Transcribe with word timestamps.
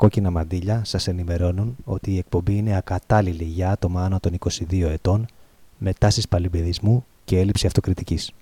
Κόκκινα 0.00 0.30
μαντήλια 0.30 0.84
σας 0.84 1.08
ενημερώνουν 1.08 1.76
ότι 1.84 2.10
η 2.10 2.18
εκπομπή 2.18 2.56
είναι 2.56 2.76
ακατάλληλη 2.76 3.44
για 3.44 3.70
άτομα 3.70 4.04
άνω 4.04 4.20
των 4.20 4.38
22 4.70 4.82
ετών 4.82 5.26
με 5.78 5.92
τάσεις 5.92 6.28
παλιμπεδισμού 6.28 7.04
και 7.24 7.38
έλλειψη 7.38 7.66
αυτοκριτικής. 7.66 8.32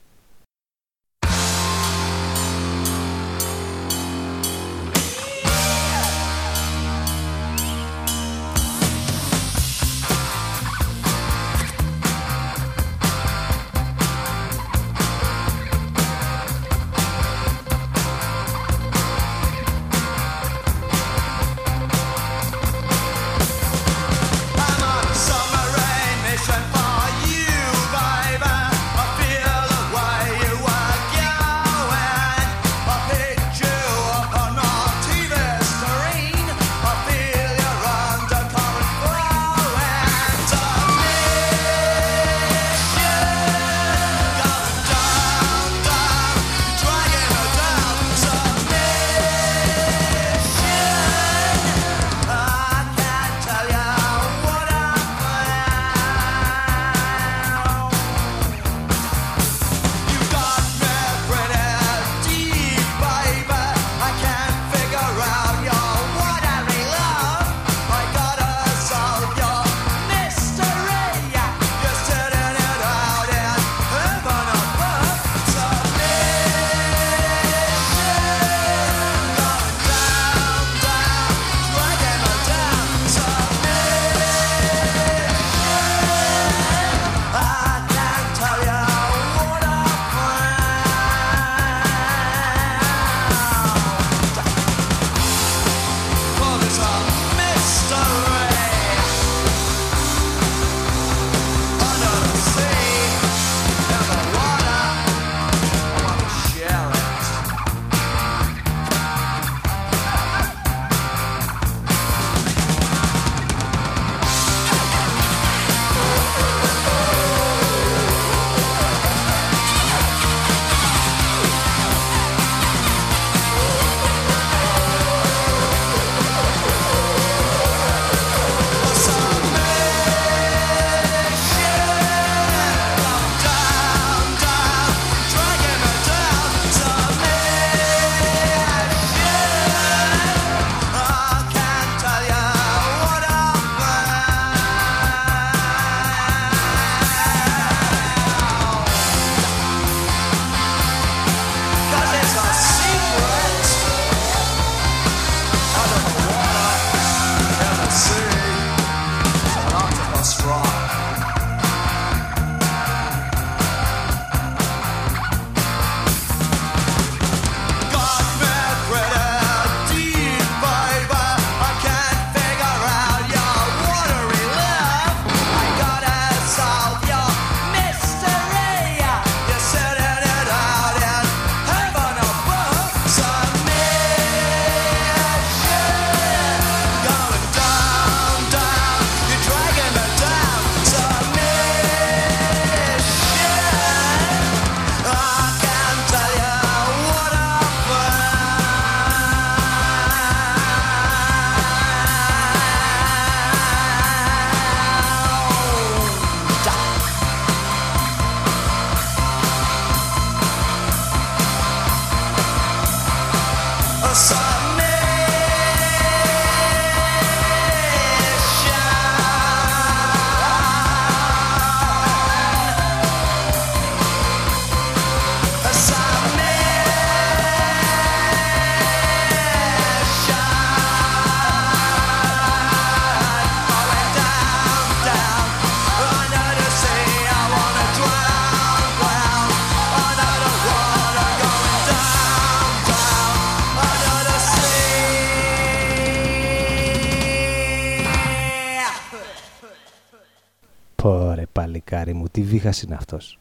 Τι 252.58 252.64
βήχας 252.64 252.82
είναι 252.82 252.94
αυτός. 252.94 253.38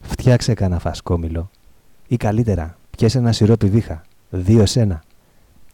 Φτιάξε 0.00 0.54
κανένα 0.54 0.80
φασκόμηλο 0.80 1.50
ή 2.08 2.16
καλύτερα 2.16 2.78
πιέσε 2.90 3.18
ένα 3.18 3.32
σιρόπι 3.32 3.68
βήχα, 3.68 4.02
δύο 4.30 4.66
σένα. 4.66 5.02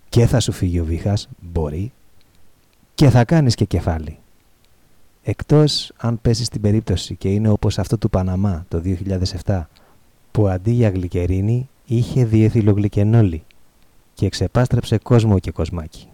Και 0.09 0.27
θα 0.27 0.41
σου 0.41 0.53
φύγει 0.53 0.81
ο 0.81 0.85
βήχας, 0.85 1.29
μπορεί, 1.41 1.93
και 2.95 3.11
θα 3.11 3.25
κάνεις 3.25 3.55
και 3.55 3.65
κεφάλι, 3.65 4.19
Εκτός 5.23 5.93
αν 5.97 6.21
πέσεις 6.23 6.47
στην 6.47 6.61
περίπτωση 6.61 7.17
και 7.17 7.29
είναι 7.29 7.49
όπως 7.49 7.79
αυτό 7.79 7.99
του 7.99 8.11
Παναμά 8.11 8.65
το 8.69 8.83
2007 9.45 9.63
που 10.31 10.49
αντί 10.49 10.71
για 10.71 10.91
γλυκερίνη 10.91 11.69
είχε 11.87 12.25
διεθυλογλυκενόλη 12.25 13.45
και 14.15 14.29
ξεπάστρεψε 14.29 14.99
κόσμο 14.99 15.39
και 15.39 15.51
κοσμάκι. 15.51 16.09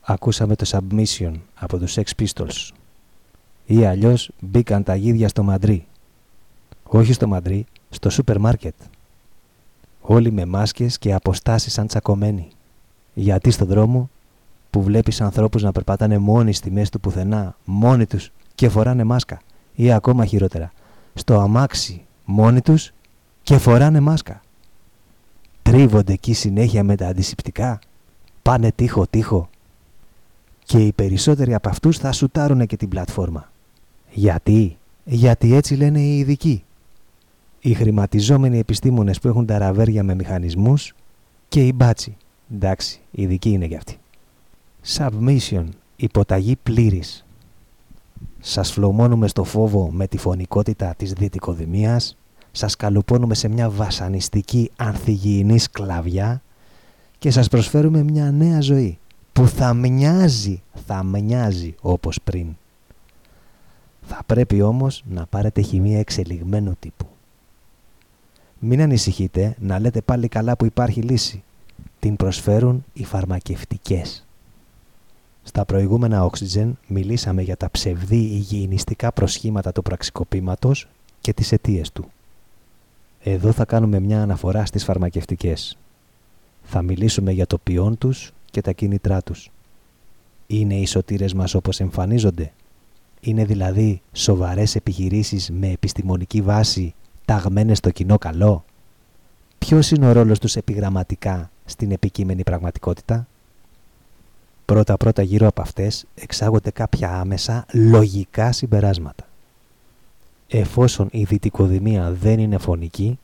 Ακούσαμε 0.00 0.56
το 0.56 0.66
Submission 0.68 1.32
από 1.54 1.78
τους 1.78 1.96
Sex 1.96 2.04
Pistols 2.22 2.70
ή 3.66 3.84
αλλιώς 3.84 4.30
μπήκαν 4.40 4.82
τα 4.82 4.94
γίδια 4.94 5.28
στο 5.28 5.42
Μαντρί. 5.42 5.86
Όχι 6.82 7.12
στο 7.12 7.28
Μαντρί, 7.28 7.66
στο 7.88 8.10
σούπερ 8.10 8.38
μάρκετ. 8.38 8.74
Όλοι 10.00 10.32
με 10.32 10.44
μάσκες 10.44 10.98
και 10.98 11.12
αποστάσεις 11.12 11.72
σαν 11.72 11.86
τσακωμένοι. 11.86 12.48
Γιατί 13.14 13.50
στον 13.50 13.68
δρόμο 13.68 14.10
που 14.70 14.82
βλέπεις 14.82 15.20
ανθρώπους 15.20 15.62
να 15.62 15.72
περπατάνε 15.72 16.18
μόνοι 16.18 16.52
στη 16.52 16.70
μέση 16.70 16.90
του 16.90 17.00
πουθενά, 17.00 17.56
μόνοι 17.64 18.06
τους 18.06 18.32
και 18.54 18.68
φοράνε 18.68 19.04
μάσκα. 19.04 19.40
Ή 19.74 19.92
ακόμα 19.92 20.24
χειρότερα, 20.24 20.72
στο 21.14 21.40
αμάξι 21.40 22.04
μόνοι 22.24 22.60
τους 22.60 22.92
και 23.42 23.58
φοράνε 23.58 24.00
μάσκα. 24.00 24.40
Τρίβονται 25.62 26.12
εκεί 26.12 26.32
συνέχεια 26.32 26.84
με 26.84 26.96
τα 26.96 27.06
αντισηπτικά. 27.06 27.78
Πάνε 28.42 28.72
τείχο 28.72 29.06
τείχο. 29.06 29.48
Και 30.64 30.78
οι 30.86 30.92
περισσότεροι 30.92 31.54
από 31.54 31.68
αυτούς 31.68 31.98
θα 31.98 32.12
σουτάρουν 32.12 32.66
και 32.66 32.76
την 32.76 32.88
πλατφόρμα. 32.88 33.51
Γιατί; 34.12 34.76
Γιατί 35.04 35.54
έτσι 35.54 35.74
λένε 35.74 36.00
οι 36.00 36.18
ειδικοί. 36.18 36.64
Οι 37.60 37.74
χρηματιζόμενοι 37.74 38.58
επιστήμονες 38.58 39.18
που 39.18 39.28
έχουν 39.28 39.46
τα 39.46 39.58
ραβέρια 39.58 40.02
με 40.02 40.14
μηχανισμούς 40.14 40.94
και 41.48 41.66
οι 41.66 41.72
μπάτσι. 41.74 42.16
Εντάξει, 42.54 43.00
οι 43.10 43.22
ειδικοί 43.22 43.50
είναι 43.50 43.66
κι 43.66 43.76
αυτοί. 43.76 43.98
Submission, 44.96 45.64
υποταγή 45.96 46.56
πλήρης. 46.62 47.26
Σας 48.40 48.72
φλωμώνουμε 48.72 49.28
στο 49.28 49.44
φόβο 49.44 49.90
με 49.90 50.06
τη 50.06 50.18
φωνικότητα 50.18 50.94
της 50.96 51.12
δυτικοδημίας, 51.12 52.16
σας 52.52 52.76
καλουπώνουμε 52.76 53.34
σε 53.34 53.48
μια 53.48 53.70
βασανιστική 53.70 54.70
ανθυγιεινή 54.76 55.58
σκλαβιά 55.58 56.42
και 57.18 57.30
σας 57.30 57.48
προσφέρουμε 57.48 58.02
μια 58.02 58.30
νέα 58.30 58.60
ζωή 58.60 58.98
που 59.32 59.48
θα 59.48 59.74
μοιάζει, 59.74 60.62
θα 60.86 61.02
μοιάζει 61.04 61.74
όπως 61.80 62.18
πριν. 62.24 62.46
Θα 64.02 64.22
πρέπει 64.26 64.62
όμως 64.62 65.04
να 65.08 65.26
πάρετε 65.26 65.60
χημεία 65.60 65.98
εξελιγμένου 65.98 66.76
τύπου. 66.78 67.06
Μην 68.58 68.80
ανησυχείτε 68.80 69.56
να 69.60 69.78
λέτε 69.78 70.00
πάλι 70.00 70.28
καλά 70.28 70.56
που 70.56 70.64
υπάρχει 70.64 71.00
λύση. 71.00 71.42
Την 71.98 72.16
προσφέρουν 72.16 72.84
οι 72.92 73.04
φαρμακευτικές. 73.04 74.26
Στα 75.42 75.64
προηγούμενα 75.64 76.30
Oxygen 76.30 76.72
μιλήσαμε 76.86 77.42
για 77.42 77.56
τα 77.56 77.70
ψευδή 77.70 78.16
υγιεινιστικά 78.16 79.12
προσχήματα 79.12 79.72
του 79.72 79.82
πραξικοπήματος 79.82 80.88
και 81.20 81.32
τις 81.32 81.52
αιτίες 81.52 81.92
του. 81.92 82.10
Εδώ 83.20 83.52
θα 83.52 83.64
κάνουμε 83.64 84.00
μια 84.00 84.22
αναφορά 84.22 84.64
στις 84.64 84.84
φαρμακευτικές. 84.84 85.78
Θα 86.62 86.82
μιλήσουμε 86.82 87.32
για 87.32 87.46
το 87.46 87.58
ποιόν 87.58 87.98
τους 87.98 88.32
και 88.50 88.60
τα 88.60 88.72
κίνητρά 88.72 89.22
τους. 89.22 89.50
Είναι 90.46 90.74
οι 90.74 90.86
σωτήρες 90.86 91.34
μας 91.34 91.54
όπως 91.54 91.80
εμφανίζονται. 91.80 92.52
Είναι 93.24 93.44
δηλαδή 93.44 94.02
σοβαρές 94.12 94.74
επιχειρήσεις 94.74 95.50
με 95.50 95.68
επιστημονική 95.68 96.42
βάση 96.42 96.94
ταγμένες 97.24 97.78
στο 97.78 97.90
κοινό 97.90 98.18
καλό; 98.18 98.64
Ποιος 99.58 99.90
είναι 99.90 100.08
ο 100.08 100.12
ρόλος 100.12 100.38
τους 100.38 100.56
επιγραμματικά 100.56 101.50
στην 101.64 101.90
επικείμενη 101.90 102.42
πραγματικότητα; 102.42 103.26
Πρώτα-πρώτα 104.64 105.22
γύρω 105.22 105.46
από 105.46 105.62
αυτές 105.62 106.04
εξάγονται 106.14 106.70
κάποια 106.70 107.20
άμεσα 107.20 107.66
λογικά 107.72 108.52
συμπεράσματα. 108.52 109.26
Εφόσον 110.48 111.08
η 111.12 111.24
δυτικοδημία 111.24 112.10
δεν 112.10 112.38
είναι 112.38 112.58
φωνική, 112.58 113.18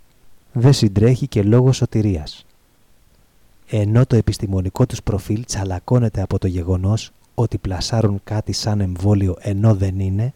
δεν 0.52 0.72
συντρέχει 0.72 1.26
και 1.26 1.42
λόγο 1.42 1.72
σωτηρίας. 1.72 2.46
Ενώ 3.70 4.06
το 4.06 4.16
επιστημονικό 4.16 4.86
τους 4.86 5.02
προφίλ 5.02 5.44
τσαλακώνεται 5.44 6.22
από 6.22 6.38
το 6.38 6.46
γεγονός 6.46 7.10
ότι 7.38 7.58
πλασάρουν 7.58 8.20
κάτι 8.24 8.52
σαν 8.52 8.80
εμβόλιο 8.80 9.36
ενώ 9.40 9.74
δεν 9.74 9.98
είναι 10.00 10.32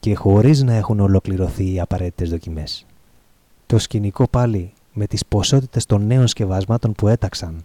και 0.00 0.14
χωρίς 0.14 0.62
να 0.62 0.72
έχουν 0.72 1.00
ολοκληρωθεί 1.00 1.72
οι 1.72 1.80
απαραίτητες 1.80 2.30
δοκιμές. 2.30 2.86
Το 3.66 3.78
σκηνικό 3.78 4.28
πάλι 4.28 4.72
με 4.92 5.06
τις 5.06 5.26
ποσότητες 5.26 5.86
των 5.86 6.06
νέων 6.06 6.26
σκευασμάτων 6.26 6.92
που 6.92 7.08
έταξαν 7.08 7.64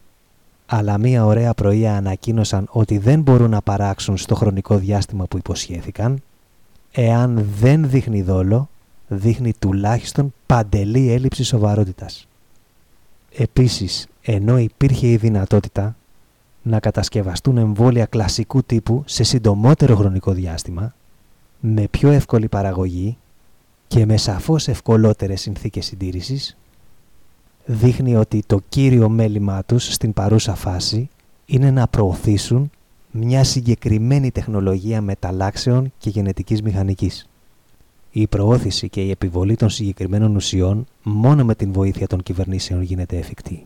αλλά 0.73 0.97
μία 0.97 1.25
ωραία 1.25 1.53
πρωία 1.53 1.95
ανακοίνωσαν 1.95 2.67
ότι 2.69 2.97
δεν 2.97 3.21
μπορούν 3.21 3.49
να 3.49 3.61
παράξουν 3.61 4.17
στο 4.17 4.35
χρονικό 4.35 4.77
διάστημα 4.77 5.25
που 5.25 5.37
υποσχέθηκαν, 5.37 6.21
εάν 6.91 7.47
δεν 7.59 7.89
δείχνει 7.89 8.21
δόλο, 8.21 8.69
δείχνει 9.07 9.53
τουλάχιστον 9.59 10.33
παντελή 10.45 11.11
έλλειψη 11.11 11.43
σοβαρότητας. 11.43 12.27
Επίσης, 13.37 14.07
ενώ 14.21 14.57
υπήρχε 14.57 15.07
η 15.07 15.15
δυνατότητα 15.15 15.95
να 16.61 16.79
κατασκευαστούν 16.79 17.57
εμβόλια 17.57 18.05
κλασικού 18.05 18.63
τύπου 18.63 19.03
σε 19.05 19.23
συντομότερο 19.23 19.95
χρονικό 19.95 20.31
διάστημα, 20.31 20.93
με 21.59 21.87
πιο 21.87 22.09
εύκολη 22.09 22.47
παραγωγή 22.47 23.17
και 23.87 24.05
με 24.05 24.17
σαφώς 24.17 24.67
ευκολότερες 24.67 25.41
συνθήκες 25.41 25.85
συντήρησης, 25.85 26.57
δείχνει 27.65 28.15
ότι 28.15 28.43
το 28.47 28.59
κύριο 28.69 29.09
μέλημά 29.09 29.63
τους 29.63 29.93
στην 29.93 30.13
παρούσα 30.13 30.55
φάση 30.55 31.09
είναι 31.45 31.71
να 31.71 31.87
προωθήσουν 31.87 32.71
μια 33.11 33.43
συγκεκριμένη 33.43 34.31
τεχνολογία 34.31 35.01
μεταλλάξεων 35.01 35.93
και 35.97 36.09
γενετικής 36.09 36.61
μηχανικής. 36.61 37.29
Η 38.11 38.27
προώθηση 38.27 38.89
και 38.89 39.01
η 39.01 39.09
επιβολή 39.09 39.55
των 39.55 39.69
συγκεκριμένων 39.69 40.35
ουσιών 40.35 40.85
μόνο 41.03 41.45
με 41.45 41.55
την 41.55 41.71
βοήθεια 41.71 42.07
των 42.07 42.23
κυβερνήσεων 42.23 42.81
γίνεται 42.81 43.17
εφικτή. 43.17 43.65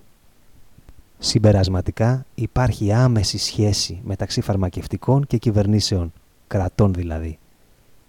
Συμπερασματικά 1.20 2.26
υπάρχει 2.36 2.92
άμεση 2.92 3.38
σχέση 3.38 4.02
μεταξύ 4.04 4.42
φαρμακευτικών 4.42 5.26
και 5.26 5.38
κυβερνήσεων, 5.38 6.14
κρατών 6.48 6.94
δηλαδή. 6.94 7.38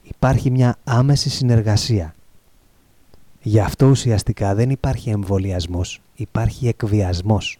Υπάρχει 0.02 0.50
μια 0.50 0.76
άμεση 0.84 1.30
συνεργασία 1.30 2.16
Γι' 3.46 3.60
αυτό 3.60 3.86
ουσιαστικά 3.86 4.54
δεν 4.54 4.70
υπάρχει 4.70 5.10
εμβολιασμός, 5.10 6.00
υπάρχει 6.14 6.68
εκβιασμός. 6.68 7.58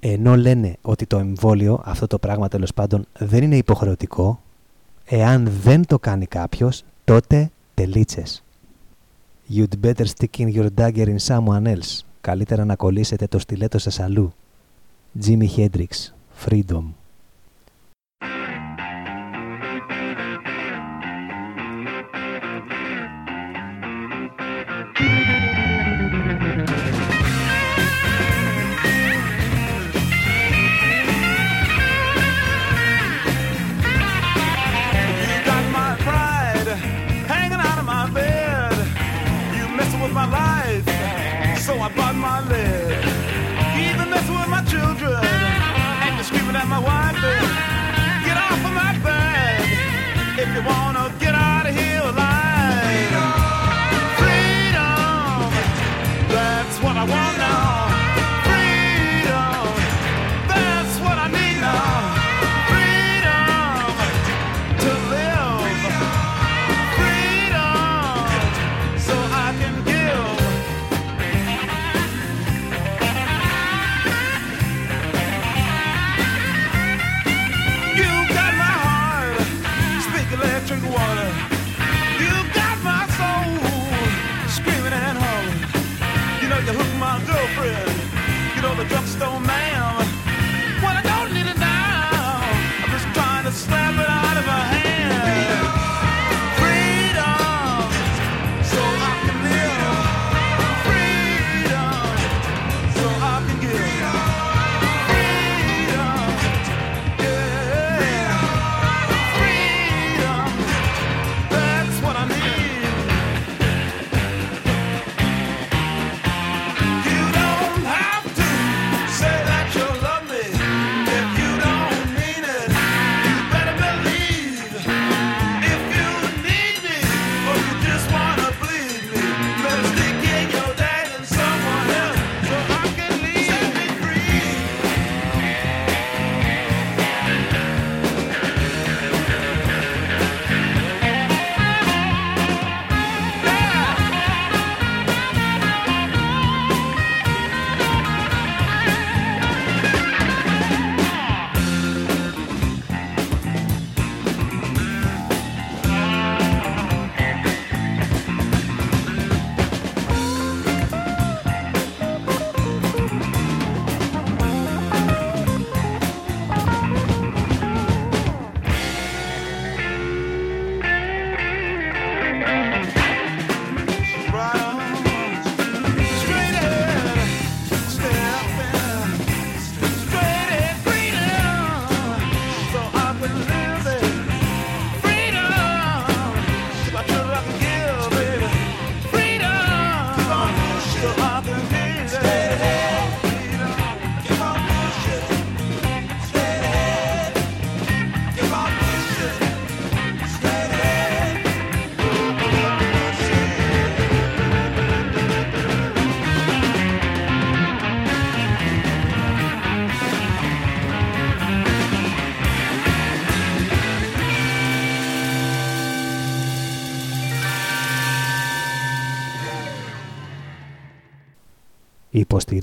Ενώ 0.00 0.36
λένε 0.36 0.76
ότι 0.82 1.06
το 1.06 1.18
εμβόλιο, 1.18 1.82
αυτό 1.84 2.06
το 2.06 2.18
πράγμα 2.18 2.48
τέλος 2.48 2.74
πάντων, 2.74 3.06
δεν 3.18 3.42
είναι 3.42 3.56
υποχρεωτικό, 3.56 4.40
εάν 5.04 5.48
δεν 5.62 5.86
το 5.86 5.98
κάνει 5.98 6.26
κάποιος, 6.26 6.84
τότε 7.04 7.50
τελίτσες. 7.74 8.42
You'd 9.54 9.86
better 9.86 10.04
stick 10.04 10.38
in 10.38 10.54
your 10.54 10.68
dagger 10.76 11.06
in 11.06 11.18
someone 11.26 11.64
else. 11.64 12.00
Καλύτερα 12.20 12.64
να 12.64 12.76
κολλήσετε 12.76 13.26
το 13.26 13.38
στιλέτο 13.38 13.78
σας 13.78 14.00
αλλού. 14.00 14.32
Jimmy 15.16 15.48
Hendrix, 15.48 16.12
Freedom. 16.34 16.94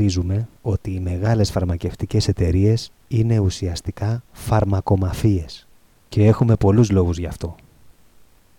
Υποστηρίζουμε 0.05 0.47
ότι 0.61 0.91
οι 0.91 0.99
μεγάλες 0.99 1.51
φαρμακευτικές 1.51 2.27
εταιρείες 2.27 2.91
είναι 3.07 3.39
ουσιαστικά 3.39 4.23
φαρμακομαφίες 4.31 5.67
και 6.09 6.25
έχουμε 6.25 6.55
πολλούς 6.55 6.91
λόγους 6.91 7.17
γι' 7.17 7.25
αυτό. 7.25 7.55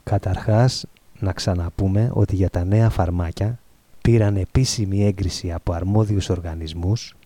Καταρχάς, 0.03 0.85
να 1.19 1.33
ξαναπούμε 1.33 2.11
ότι 2.13 2.37
για 2.37 2.51
τα 2.51 2.65
νέα 2.65 2.91
φαρμάκια 2.91 3.59
πήραν 4.03 4.37
επίσημη 4.37 5.05
έγκριση 5.05 5.53
από 5.53 5.73
αρμόδιους 5.73 6.29
οργανισμούς 6.29 7.17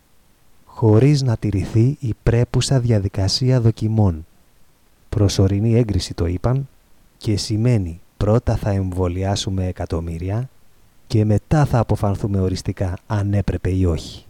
χωρίς 0.65 1.23
να 1.23 1.37
τηρηθεί 1.37 1.97
η 2.01 2.15
πρέπουσα 2.23 2.81
διαδικασία 2.81 3.61
δοκιμών. 3.61 4.27
Προσωρινή 5.09 5.75
έγκριση 5.75 6.15
το 6.15 6.27
είπαν 6.27 6.69
και 7.17 7.37
σημαίνει 7.37 8.01
πρώτα 8.17 8.57
θα 8.57 8.71
εμβολιάσουμε 8.71 9.67
εκατομμύρια 9.67 10.49
και 11.11 11.25
μετά 11.25 11.65
θα 11.65 11.79
αποφανθούμε 11.79 12.41
οριστικά 12.41 12.99
αν 13.07 13.35
έπρεπε 13.35 13.71
ή 13.71 13.85
όχι. 13.85 14.25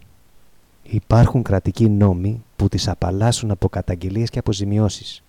Υπάρχουν 0.83 1.43
κρατικοί 1.43 1.89
νόμοι 1.89 2.43
που 2.55 2.67
τις 2.67 2.87
απαλλάσσουν 2.87 3.51
από 3.51 3.69
καταγγελίες 3.69 4.29
και 4.29 4.39
αποζημιώσεις. 4.39 5.23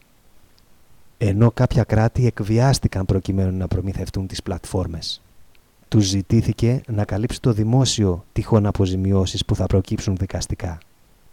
Ενώ 1.18 1.50
κάποια 1.50 1.85
κράτη 1.85 2.26
εκβιάστηκαν 2.26 3.04
προκειμένου 3.04 3.56
να 3.56 3.68
προμηθευτούν 3.68 4.26
τις 4.26 4.42
πλατφόρμες. 4.42 5.23
Τους 5.88 6.04
ζητήθηκε 6.04 6.80
να 6.87 7.04
καλύψει 7.04 7.40
το 7.40 7.52
δημόσιο 7.52 8.25
τυχόν 8.32 8.66
αποζημιώσεις 8.66 9.44
που 9.44 9.54
θα 9.54 9.66
προκύψουν 9.66 10.16
δικαστικά. 10.16 10.78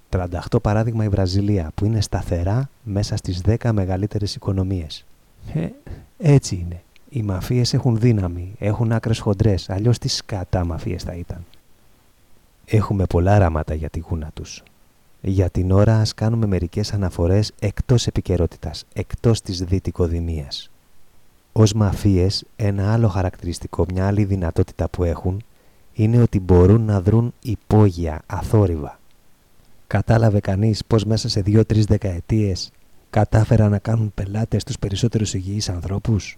38 0.10 0.62
παράδειγμα 0.62 1.04
η 1.04 1.10
Βραζιλία 1.10 1.72
που 1.76 1.86
είναι 1.86 2.02
σταθερά 2.02 2.70
μέσα 2.84 3.16
στις 3.18 3.42
10 3.46 3.72
μεγαλύτερες 3.72 4.36
οικονομίες. 4.36 5.06
Ε, 5.54 5.68
έτσι 6.18 6.56
είναι. 6.56 6.84
Οι 7.10 7.22
μαφίες 7.22 7.74
έχουν 7.74 7.98
δύναμη, 8.00 8.56
έχουν 8.60 8.92
άκρες 8.92 9.20
χοντρές, 9.20 9.70
αλλιώς 9.70 9.98
τι 9.98 10.08
σκατά 10.08 10.66
μαφίες 10.66 11.04
θα 11.04 11.14
ήταν. 11.14 11.46
Έχουμε 12.66 13.06
πολλά 13.06 13.38
ράματα 13.38 13.74
για 13.74 13.90
τη 13.90 14.00
γούνα 14.00 14.30
τους. 14.34 14.64
Για 15.22 15.50
την 15.50 15.72
ώρα 15.72 16.00
ας 16.00 16.14
κάνουμε 16.14 16.46
μερικές 16.46 16.94
αναφορές 16.94 17.52
εκτός 17.60 18.08
επικαιρότητας, 18.08 18.86
εκτός 18.94 19.42
της 19.42 19.60
δυτικοδημίας. 19.64 20.70
Ως 21.52 21.74
μαφίες, 21.74 22.44
ένα 22.56 22.94
άλλο 22.94 23.08
χαρακτηριστικό, 23.08 23.86
μια 23.94 24.08
άλλη 24.08 24.26
δυνατότητα 24.26 24.90
που 24.90 25.04
έχουν, 25.04 25.44
είναι 25.94 26.22
ότι 26.22 26.40
μπορούν 26.40 26.82
να 26.82 27.02
δρουν 27.02 27.34
υπόγεια, 27.42 28.22
αθόρυβα. 28.26 29.00
Κατάλαβε 29.88 30.40
κανείς 30.40 30.86
πως 30.86 31.06
μέσα 31.06 31.30
σε 31.30 31.42
δύο-τρεις 31.42 31.86
δεκαετίες 31.86 32.72
κατάφεραν 33.10 33.72
να 33.72 33.80
κάνουν 33.80 34.12
πελάτες 34.16 34.64
τους 34.64 34.80
περισσότερους 34.80 35.34
υγιείς 35.34 35.70
ανθρώπους; 35.70 36.38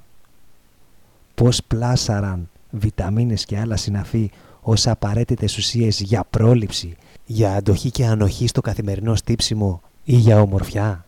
Πώς 1.41 1.63
πλάσαραν 1.67 2.49
βιταμίνες 2.69 3.45
και 3.45 3.59
άλλα 3.59 3.77
συναφή 3.77 4.31
ως 4.61 4.87
απαραίτητες 4.87 5.57
ουσίες 5.57 5.99
για 6.01 6.25
πρόληψη, 6.29 6.95
για 7.25 7.53
αντοχή 7.53 7.91
και 7.91 8.05
ανοχή 8.05 8.47
στο 8.47 8.61
καθημερινό 8.61 9.15
στύψιμο 9.15 9.81
ή 10.03 10.15
για 10.15 10.41
ομορφιά; 10.41 11.05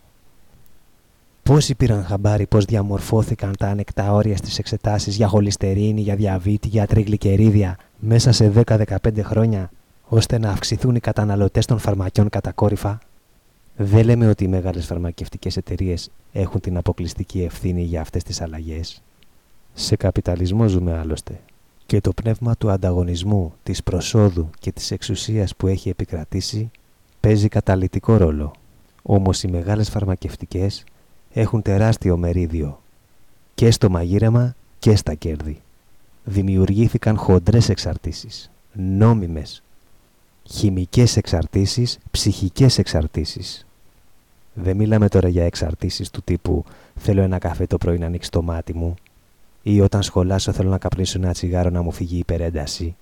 Πόσοι 1.42 1.74
πήραν 1.74 2.04
χαμπάρι 2.04 2.46
πώς 2.46 2.64
διαμορφώθηκαν 2.64 3.52
τα 3.58 3.68
ανεκτά 3.68 4.12
όρια 4.12 4.36
στις 4.36 4.58
εξετάσεις 4.58 5.16
για 5.16 5.28
χολυστερίνη, 5.28 6.00
για 6.00 6.16
διαβήτη, 6.16 6.68
για 6.68 6.86
τριγλικερίδια 6.86 7.78
μέσα 7.98 8.32
σε 8.32 8.52
10-15 8.66 9.22
χρόνια 9.22 9.70
ώστε 10.08 10.38
να 10.38 10.50
αυξηθούν 10.50 10.94
οι 10.94 11.00
καταναλωτές 11.00 11.66
των 11.66 11.78
φαρμακιών 11.78 12.28
κατακόρυφα; 12.28 12.98
Δεν 13.76 14.04
λέμε 14.04 14.28
ότι 14.28 14.44
οι 14.44 14.48
μεγάλες 14.48 14.86
φαρμακευτικές 14.86 15.56
εταιρείες 15.56 16.10
έχουν 16.32 16.60
την 16.60 16.76
αποκλειστική 16.76 17.42
ευθύνη 17.42 17.82
για 17.82 18.00
αυτές 18.00 18.22
τις 18.22 18.40
αλλαγές. 18.40 19.02
Σε 19.74 19.96
καπιταλισμό 19.96 20.66
ζούμε 20.66 20.98
άλλωστε 20.98 21.40
και 21.86 22.00
το 22.00 22.12
πνεύμα 22.12 22.56
του 22.56 22.70
ανταγωνισμού, 22.70 23.54
της 23.62 23.82
προσόδου 23.82 24.50
και 24.58 24.72
της 24.72 24.90
εξουσίας 24.90 25.56
που 25.56 25.66
έχει 25.66 25.88
επικρατήσει 25.88 26.70
παίζει 27.20 27.48
καταλητικό 27.48 28.16
ρόλο. 28.16 28.52
Όμως 29.02 29.42
οι 29.42 29.48
μεγάλες 29.48 29.90
φαρμακευτικές 29.90 30.84
έχουν 31.32 31.62
τεράστιο 31.62 32.16
μερίδιο 32.16 32.80
και 33.54 33.70
στο 33.70 33.90
μαγείρεμα 33.90 34.54
και 34.78 34.96
στα 34.96 35.14
κέρδη. 35.14 35.60
Δημιουργήθηκαν 36.24 37.16
χοντρές 37.16 37.68
εξαρτήσεις, 37.68 38.50
νόμιμες, 38.72 39.62
χημικές 40.50 41.16
εξαρτήσεις, 41.16 41.98
ψυχικές 42.10 42.78
εξαρτήσεις. 42.78 43.66
Δεν 44.54 44.76
μιλάμε 44.76 45.08
τώρα 45.08 45.28
για 45.28 45.44
εξαρτήσεις 45.44 46.10
του 46.10 46.22
τύπου 46.24 46.64
«θέλω 46.94 47.22
ένα 47.22 47.38
καφέ 47.38 47.66
το 47.66 47.78
πρωί 47.78 47.98
να 47.98 48.06
ανοίξει 48.06 48.30
το 48.30 48.42
μάτι 48.42 48.74
μου» 48.74 48.94
ή 49.66 49.80
«όταν 49.80 50.02
σχολάσω 50.02 50.52
θέλω 50.52 50.70
να 50.70 50.78
καπνίσω 50.78 51.18
ένα 51.18 51.32
τσιγάρο 51.32 51.70
να 51.70 51.82
μου 51.82 51.92
φύγει 51.92 52.14
η 52.14 52.18
υπερένταση». 52.18 52.96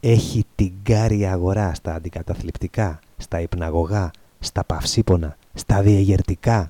Έχει 0.00 0.44
την 0.54 0.72
κάρη 0.82 1.26
αγορά 1.26 1.74
στα 1.74 1.94
αντικαταθλιπτικά, 1.94 3.00
στα 3.16 3.40
υπναγωγά, 3.40 4.10
στα 4.38 4.64
παυσίπονα, 4.64 5.36
στα 5.54 5.82
διεγερτικά. 5.82 6.68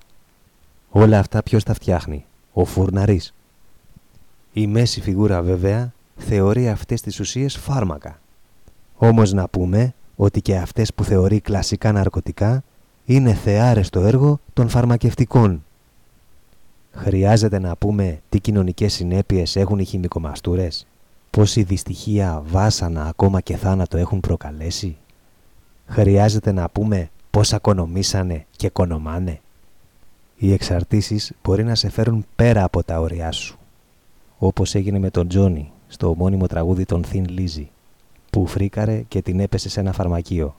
Όλα 0.90 1.18
αυτά 1.18 1.42
ποιος 1.42 1.64
τα 1.64 1.74
φτιάχνει, 1.74 2.24
ο 2.52 2.64
φουρναρής. 2.64 3.34
Η 4.52 4.66
μέση 4.66 5.00
φιγούρα 5.00 5.42
βέβαια 5.42 5.92
θεωρεί 6.16 6.68
αυτές 6.68 7.00
τις 7.00 7.20
ουσίες 7.20 7.56
φάρμακα. 7.56 8.20
Όμως 8.96 9.32
να 9.32 9.48
πούμε 9.48 9.94
ότι 10.16 10.40
και 10.40 10.56
αυτές 10.56 10.94
που 10.94 11.04
θεωρεί 11.04 11.40
κλασικά 11.40 11.92
ναρκωτικά 11.92 12.62
είναι 13.04 13.34
θεάρες 13.34 13.86
στο 13.86 14.00
έργο 14.00 14.40
των 14.52 14.68
φαρμακευτικών. 14.68 15.64
Χρειάζεται 16.92 17.58
να 17.58 17.76
πούμε 17.76 18.20
τι 18.28 18.40
κοινωνικές 18.40 18.92
συνέπειες 18.92 19.56
έχουν 19.56 19.78
οι 19.78 19.84
χημικομαστούρες, 19.84 20.86
πόση 21.30 21.62
δυστυχία, 21.62 22.42
βάσανα, 22.46 23.06
ακόμα 23.06 23.40
και 23.40 23.56
θάνατο 23.56 23.96
έχουν 23.96 24.20
προκαλέσει; 24.20 24.96
Χρειάζεται 25.86 26.52
να 26.52 26.68
πούμε 26.68 27.10
πώς 27.30 27.52
ακονομήσανε 27.52 28.46
και 28.56 28.68
κονομάνε; 28.68 29.40
Οι 30.36 30.52
εξαρτήσεις 30.52 31.32
μπορεί 31.42 31.64
να 31.64 31.74
σε 31.74 31.90
φέρουν 31.90 32.26
πέρα 32.36 32.64
από 32.64 32.82
τα 32.84 33.00
όρια 33.00 33.32
σου. 33.32 33.58
Όπως 34.38 34.74
έγινε 34.74 34.98
με 34.98 35.10
τον 35.10 35.28
Τζόνι 35.28 35.72
στο 35.88 36.08
ομώνυμο 36.08 36.46
τραγούδι 36.46 36.84
των 36.84 37.04
Thin 37.12 37.24
Lizzy 37.28 37.64
που 38.30 38.46
φρίκαρε 38.46 39.04
και 39.08 39.22
την 39.22 39.40
έπεσε 39.40 39.68
σε 39.68 39.80
ένα 39.80 39.92
φαρμακείο. 39.92 40.54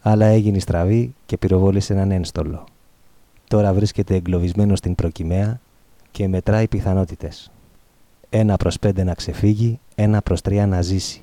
Αλλά 0.00 0.26
έγινε 0.26 0.58
στραβή 0.58 1.14
και 1.26 1.36
πυροβόλησε 1.36 1.92
έναν 1.92 2.10
ένστολο. 2.10 2.64
Τώρα 3.48 3.72
βρίσκεται 3.72 4.14
εγκλωβισμένο 4.14 4.76
στην 4.76 4.94
προκυμαία 4.94 5.60
και 6.18 6.28
μετράει 6.28 6.68
πιθανότητες. 6.68 7.50
Ένα 8.30 8.56
προς 8.56 8.78
πέντε 8.78 9.04
να 9.04 9.14
ξεφύγει, 9.14 9.80
ένα 9.94 10.22
προς 10.22 10.40
τρία 10.40 10.66
να 10.66 10.82
ζήσει. 10.82 11.22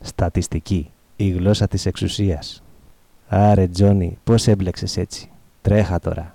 Στατιστική. 0.00 0.90
Η 1.16 1.28
γλώσσα 1.28 1.68
της 1.68 1.86
εξουσίας. 1.86 2.62
Άρε 3.28 3.68
Τζόνι, 3.68 4.18
πώς 4.24 4.46
έμπλεξες 4.46 4.96
έτσι; 4.96 5.30
Τρέχα 5.62 5.98
τώρα. 5.98 6.34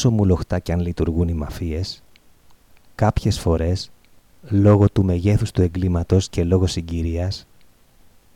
Όσο 0.00 0.10
μουλοχτά 0.10 0.58
κι 0.58 0.72
αν 0.72 0.80
λειτουργούν 0.80 1.28
οι 1.28 1.32
μαφίες, 1.32 2.02
κάποιες 2.94 3.40
φορές, 3.40 3.90
λόγω 4.48 4.90
του 4.90 5.04
μεγέθους 5.04 5.50
του 5.50 5.62
εγκλήματος 5.62 6.28
και 6.28 6.44
λόγω 6.44 6.66
συγκυρίας, 6.66 7.46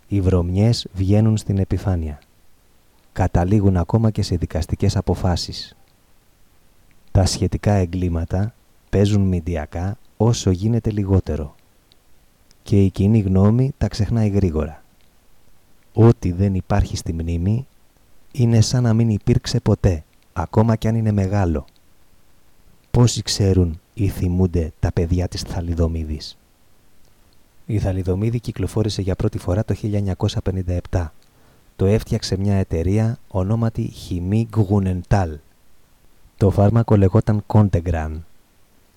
οι 0.09 0.21
βρωμιές 0.21 0.87
βγαίνουν 0.93 1.37
στην 1.37 1.59
επιφάνεια. 1.59 2.19
Καταλήγουν 3.13 3.77
ακόμα 3.77 4.11
και 4.11 4.23
σε 4.23 4.37
δικαστικές 4.37 4.97
αποφάσεις. 4.97 5.77
Τα 7.11 7.27
σχετικά 7.27 7.73
εγκλήματα 7.73 8.55
παίζουν 8.91 9.23
μηντιακά 9.23 9.99
όσο 10.17 10.51
γίνεται 10.51 10.91
λιγότερο. 10.91 11.55
Και 12.63 12.83
η 12.83 12.91
κοινή 12.91 13.19
γνώμη 13.19 13.73
τα 13.79 13.89
ξεχνάει 13.89 14.29
γρήγορα. 14.29 14.83
Ό,τι 15.93 16.33
δεν 16.33 16.55
υπάρχει 16.55 16.97
στη 16.97 17.13
μνήμη 17.13 17.67
είναι 18.33 18.61
σαν 18.61 18.83
να 18.83 18.93
μην 18.93 19.09
υπήρξε 19.09 19.61
ποτέ 19.61 20.05
ακόμα 20.37 20.77
κι 20.77 20.89
αν 20.89 20.95
είναι 20.95 21.13
μεγάλο. 21.13 21.65
Πόσοι 22.91 23.23
ξέρουν 23.23 23.81
ή 23.95 24.09
θυμούνται 24.09 24.73
τα 24.81 24.93
παιδιά 24.93 25.29
της 25.29 25.43
Θαλιδομίδης; 25.43 26.39
Η 27.67 27.79
Θαλιδομίδη 27.79 28.41
κυκλοφόρησε 28.41 29.03
για 29.03 29.15
πρώτη 29.15 29.39
φορά 29.39 29.65
το 29.65 29.75
1957. 30.91 31.11
Το 31.77 31.87
έφτιαξε 31.87 32.37
μια 32.37 32.55
εταιρεία 32.55 33.19
ονόματι 33.29 33.83
Χιμή 33.83 34.49
Γκουνεντάλ. 34.51 35.39
Το 36.37 36.51
φάρμακο 36.51 36.97
λεγόταν 36.97 37.43
Κόντεγκραν 37.47 38.25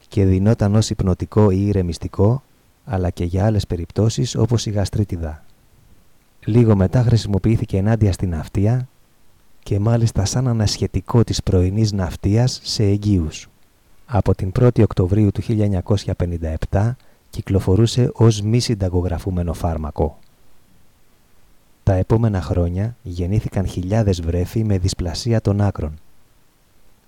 και 0.07 0.25
δινόταν 0.25 0.75
ως 0.75 0.89
υπνοτικό 0.89 1.51
ή 1.51 1.67
ηρεμιστικό 1.67 2.43
αλλά 2.85 3.09
και 3.09 3.23
για 3.23 3.45
άλλες 3.45 3.67
περιπτώσεις 3.67 4.35
όπως 4.35 4.65
η 4.65 4.69
γαστρίτιδα. 4.69 5.43
Λίγο 6.45 6.75
μετά 6.75 7.03
χρησιμοποιήθηκε 7.03 7.77
ενάντια 7.77 8.11
στην 8.11 8.35
αυτία 8.35 8.87
και 9.67 9.79
μάλιστα 9.79 10.25
σαν 10.25 10.47
ανασχετικό 10.47 11.23
της 11.23 11.43
πρωινής 11.43 11.91
ναυτίας 11.91 12.59
σε 12.63 12.83
εγγύους. 12.83 13.49
Από 14.05 14.35
την 14.35 14.51
1η 14.59 14.81
Οκτωβρίου 14.81 15.31
του 15.31 15.41
1957 16.69 16.95
κυκλοφορούσε 17.29 18.09
ως 18.13 18.41
μη 18.41 18.59
συνταγογραφούμενο 18.59 19.53
φάρμακο. 19.53 20.19
Τα 21.83 21.93
επόμενα 21.93 22.41
χρόνια 22.41 22.95
γεννήθηκαν 23.01 23.67
χιλιάδες 23.67 24.21
βρέφη 24.21 24.63
με 24.63 24.77
δυσπλασία 24.77 25.41
των 25.41 25.61
άκρων. 25.61 25.93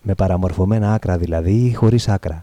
Με 0.02 0.16
παραμορφωμένα 0.16 0.94
άκρα 0.94 1.18
δηλαδή 1.18 1.66
ή 1.66 1.74
χωρίς 1.74 2.08
άκρα. 2.08 2.42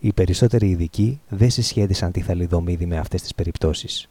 Οι 0.00 0.12
περισσότεροι 0.12 0.70
ειδικοί 0.70 1.20
δεν 1.28 1.50
συσχέτισαν 1.50 2.12
τη 2.12 2.20
θαλιδομίδη 2.20 2.86
με 2.86 2.96
αυτές 2.96 3.22
τις 3.22 3.34
περιπτώσεις. 3.34 4.08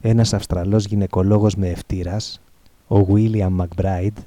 Ένας 0.00 0.34
Αυστραλός 0.34 0.84
γυναικολόγος 0.84 1.54
με 1.54 1.68
ευτήρας, 1.68 2.40
ο 2.88 3.06
William 3.08 3.56
McBride, 3.56 4.18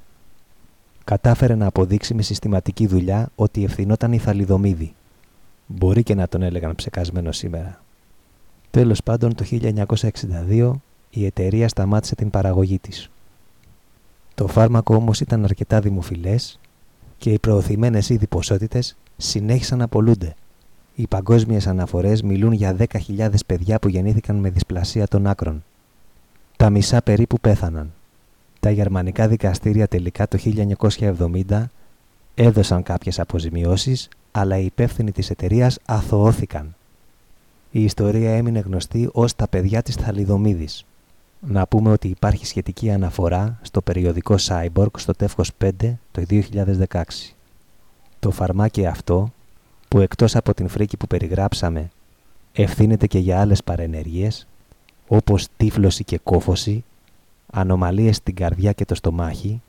κατάφερε 1.09 1.55
να 1.55 1.65
αποδείξει 1.65 2.13
με 2.13 2.21
συστηματική 2.21 2.87
δουλειά 2.87 3.29
ότι 3.35 3.63
ευθυνόταν 3.63 4.13
η 4.13 4.17
θαλιδομίδη. 4.17 4.93
Μπορεί 5.67 6.03
και 6.03 6.15
να 6.15 6.27
τον 6.27 6.41
έλεγαν 6.41 6.75
ψεκασμένος 6.75 7.37
σήμερα. 7.37 7.83
Τέλος 8.71 9.03
πάντων 9.03 9.35
το 9.35 9.45
1962 10.47 10.71
η 11.09 11.25
εταιρεία 11.25 11.67
σταμάτησε 11.67 12.15
την 12.15 12.29
παραγωγή 12.29 12.79
της. 12.79 13.09
Το 14.35 14.47
φάρμακο 14.47 14.95
όμως 14.95 15.19
ήταν 15.19 15.43
αρκετά 15.43 15.79
δημοφιλές 15.79 16.59
και 17.17 17.31
οι 17.31 17.39
προωθημένες 17.39 18.09
ήδη 18.09 18.27
ποσότητες 18.27 18.97
συνέχισαν 19.17 19.77
να 19.77 19.87
πολλούνται. 19.87 20.35
Οι 20.95 21.07
παγκόσμιες 21.07 21.67
αναφορές 21.67 22.21
μιλούν 22.21 22.51
για 22.51 22.75
10.000 22.77 23.29
παιδιά 23.45 23.79
που 23.79 23.87
γεννήθηκαν 23.87 24.35
με 24.35 24.49
δυσπλασία 24.49 25.07
των 25.07 25.27
άκρων. 25.27 25.63
Τα 26.57 26.69
μισά 26.69 27.01
περίπου 27.01 27.39
πέθαναν. 27.39 27.93
Τα 28.59 28.69
γερμανικά 28.69 29.27
δικαστήρια 29.27 29.87
τελικά 29.87 30.27
το 30.27 30.37
1970 31.47 31.65
έδωσαν 32.35 32.83
κάποιες 32.83 33.19
αποζημιώσεις, 33.19 34.09
αλλά 34.31 34.57
οι 34.57 34.65
υπεύθυνοι 34.65 35.11
της 35.11 35.29
εταιρείας 35.29 35.79
αθωώθηκαν. 35.85 36.75
Η 37.71 37.83
ιστορία 37.83 38.35
έμεινε 38.35 38.59
γνωστή 38.59 39.09
ως 39.11 39.35
τα 39.35 39.47
παιδιά 39.47 39.81
της 39.81 39.95
Θαλιδομίδης. 39.95 40.85
Να 41.39 41.67
πούμε 41.67 41.91
ότι 41.91 42.07
υπάρχει 42.07 42.45
σχετική 42.45 42.91
αναφορά 42.91 43.59
στο 43.61 43.81
περιοδικό 43.81 44.35
Cyborg 44.39 44.91
στο 44.97 45.13
τεύχος 45.13 45.51
5 45.63 45.69
το 46.11 46.23
2016. 46.29 47.03
Το 48.19 48.31
φαρμάκι 48.31 48.85
αυτό, 48.85 49.31
που 49.87 49.99
εκτός 49.99 50.35
από 50.35 50.53
την 50.53 50.67
φρίκη 50.67 50.97
που 50.97 51.07
περιγράψαμε, 51.07 51.89
ευθύνεται 52.53 53.07
και 53.07 53.19
για 53.19 53.39
άλλες 53.39 53.63
παρενεργίες, 53.63 54.47
όπως 55.07 55.47
τύφλωση 55.57 56.03
και 56.03 56.17
κόφωση, 56.17 56.83
ανομαλίες 57.51 58.15
στην 58.15 58.35
καρδιά 58.35 58.71
και 58.71 58.85
το 58.85 58.95
στομάχι, 58.95 59.61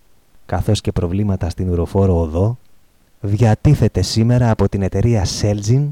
καθώς 0.46 0.80
και 0.80 0.92
προβλήματα 0.92 1.48
στην 1.48 1.70
ουροφόρο 1.70 2.20
οδό, 2.20 2.58
διατίθεται 3.20 4.02
σήμερα 4.02 4.50
από 4.50 4.68
την 4.68 4.82
εταιρεία 4.82 5.26
Celgin 5.40 5.88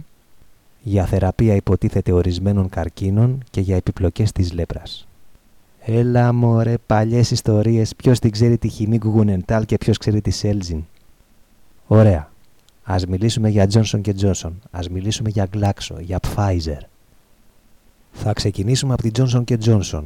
για 0.83 1.07
θεραπεία 1.07 1.55
υποτίθεται 1.55 2.13
ορισμένων 2.13 2.69
καρκίνων 2.69 3.43
και 3.51 3.61
για 3.61 3.77
επιπλοκές 3.77 4.33
της 4.33 4.53
λέπρας. 4.53 5.09
Έλα 5.81 6.33
μωρέ 6.33 6.75
παλιές 6.87 7.31
ιστορίες, 7.31 7.95
ποιος 7.97 8.19
την 8.19 8.31
ξέρει 8.31 8.59
τη 8.59 8.69
χημή 8.69 8.97
Γκουγουνεντάλ 8.97 9.65
και 9.65 9.79
ποιος 9.79 9.99
ξέρει 9.99 10.21
τη 10.21 10.41
Celgin. 10.43 10.81
Ωραία. 11.87 12.31
Ας 12.83 13.07
μιλήσουμε 13.07 13.49
για 13.49 13.67
Johnson 13.73 14.01
Johnson, 14.21 14.53
ας 14.71 14.89
μιλήσουμε 14.89 15.29
για 15.29 15.47
Glaxo, 15.55 16.01
για 16.01 16.21
Pfizer. 16.23 16.81
Θα 18.13 18.33
ξεκινήσουμε 18.33 18.93
από 18.93 19.03
τη 19.03 19.11
Johnson 19.15 19.43
Johnson, 19.65 20.03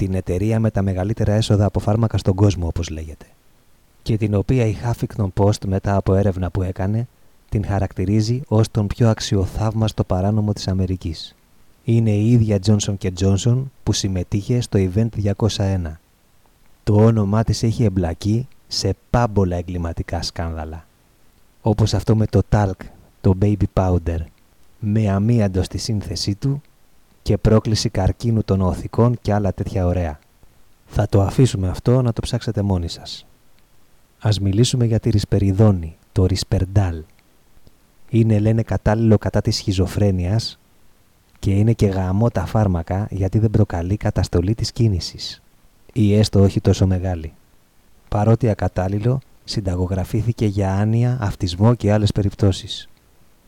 την 0.00 0.14
εταιρεία 0.14 0.60
με 0.60 0.70
τα 0.70 0.82
μεγαλύτερα 0.82 1.32
έσοδα 1.32 1.64
από 1.64 1.80
φάρμακα 1.80 2.18
στον 2.18 2.34
κόσμο 2.34 2.66
όπως 2.66 2.88
λέγεται 2.88 3.26
και 4.02 4.16
την 4.16 4.34
οποία 4.34 4.66
η 4.66 4.76
Huffington 4.84 5.28
Post 5.34 5.66
μετά 5.66 5.96
από 5.96 6.14
έρευνα 6.14 6.50
που 6.50 6.62
έκανε 6.62 7.08
την 7.48 7.64
χαρακτηρίζει 7.64 8.42
ως 8.48 8.70
τον 8.70 8.86
πιο 8.86 9.08
αξιοθαύμαστο 9.08 10.04
παράνομο 10.04 10.52
της 10.52 10.68
Αμερικής. 10.68 11.34
Είναι 11.84 12.10
η 12.10 12.30
ίδια 12.30 12.58
Johnson 12.66 12.94
Johnson 13.20 13.62
που 13.82 13.92
συμμετείχε 13.92 14.60
στο 14.60 14.78
Event 14.78 15.08
201. 15.22 15.34
Το 16.82 16.94
το 16.94 16.94
όνομά 16.94 17.42
της 17.44 17.62
έχει 17.62 17.84
εμπλακεί 17.84 18.48
σε 18.66 18.94
πάμπολα 19.10 19.56
εγκληματικά 19.56 20.22
σκάνδαλα. 20.22 20.86
Όπως 21.62 21.94
αυτό 21.94 22.16
με 22.16 22.26
το 22.26 22.40
talc, 22.50 22.86
το 23.20 23.34
baby 23.42 23.64
powder, 23.74 24.18
με 24.78 25.10
αμίαντο 25.10 25.62
στη 25.62 25.78
σύνθεσή 25.78 26.34
του 26.34 26.62
και 27.22 27.38
πρόκληση 27.38 27.88
καρκίνου 27.88 28.42
των 28.44 28.60
οθικών 28.60 29.18
και 29.22 29.32
άλλα 29.32 29.52
τέτοια 29.52 29.86
ωραία. 29.86 30.18
Θα 30.86 31.06
το 31.08 31.22
αφήσουμε 31.22 31.68
αυτό 31.68 32.02
να 32.02 32.12
το 32.12 32.20
ψάξετε 32.20 32.62
μόνοι 32.62 32.88
σας. 32.88 33.26
Ας 34.18 34.40
μιλήσουμε 34.40 34.84
για 34.84 35.00
τη 35.00 35.10
ρισπεριδόνη, 35.10 35.96
το 36.12 36.26
ρισπερντάλ. 36.26 37.02
Είναι 38.08 38.38
λένε 38.38 38.62
κατάλληλο 38.62 39.18
κατά 39.18 39.40
της 39.40 39.56
σχιζοφρένειας 39.56 40.58
και 41.38 41.50
είναι 41.50 41.72
και 41.72 41.86
γαμό 41.86 42.28
τα 42.30 42.46
φάρμακα 42.46 43.06
γιατί 43.10 43.38
δεν 43.38 43.50
προκαλεί 43.50 43.96
καταστολή 43.96 44.54
της 44.54 44.72
κίνησης 44.72 45.42
ή 45.92 46.14
έστω 46.14 46.40
όχι 46.40 46.60
τόσο 46.60 46.86
μεγάλη. 46.86 47.32
Παρότι 48.08 48.48
ακατάλληλο, 48.48 49.20
συνταγογραφήθηκε 49.44 50.46
για 50.46 50.74
άνοια, 50.74 51.18
αυτισμό 51.20 51.74
και 51.74 51.92
άλλες 51.92 52.12
περιπτώσεις. 52.12 52.88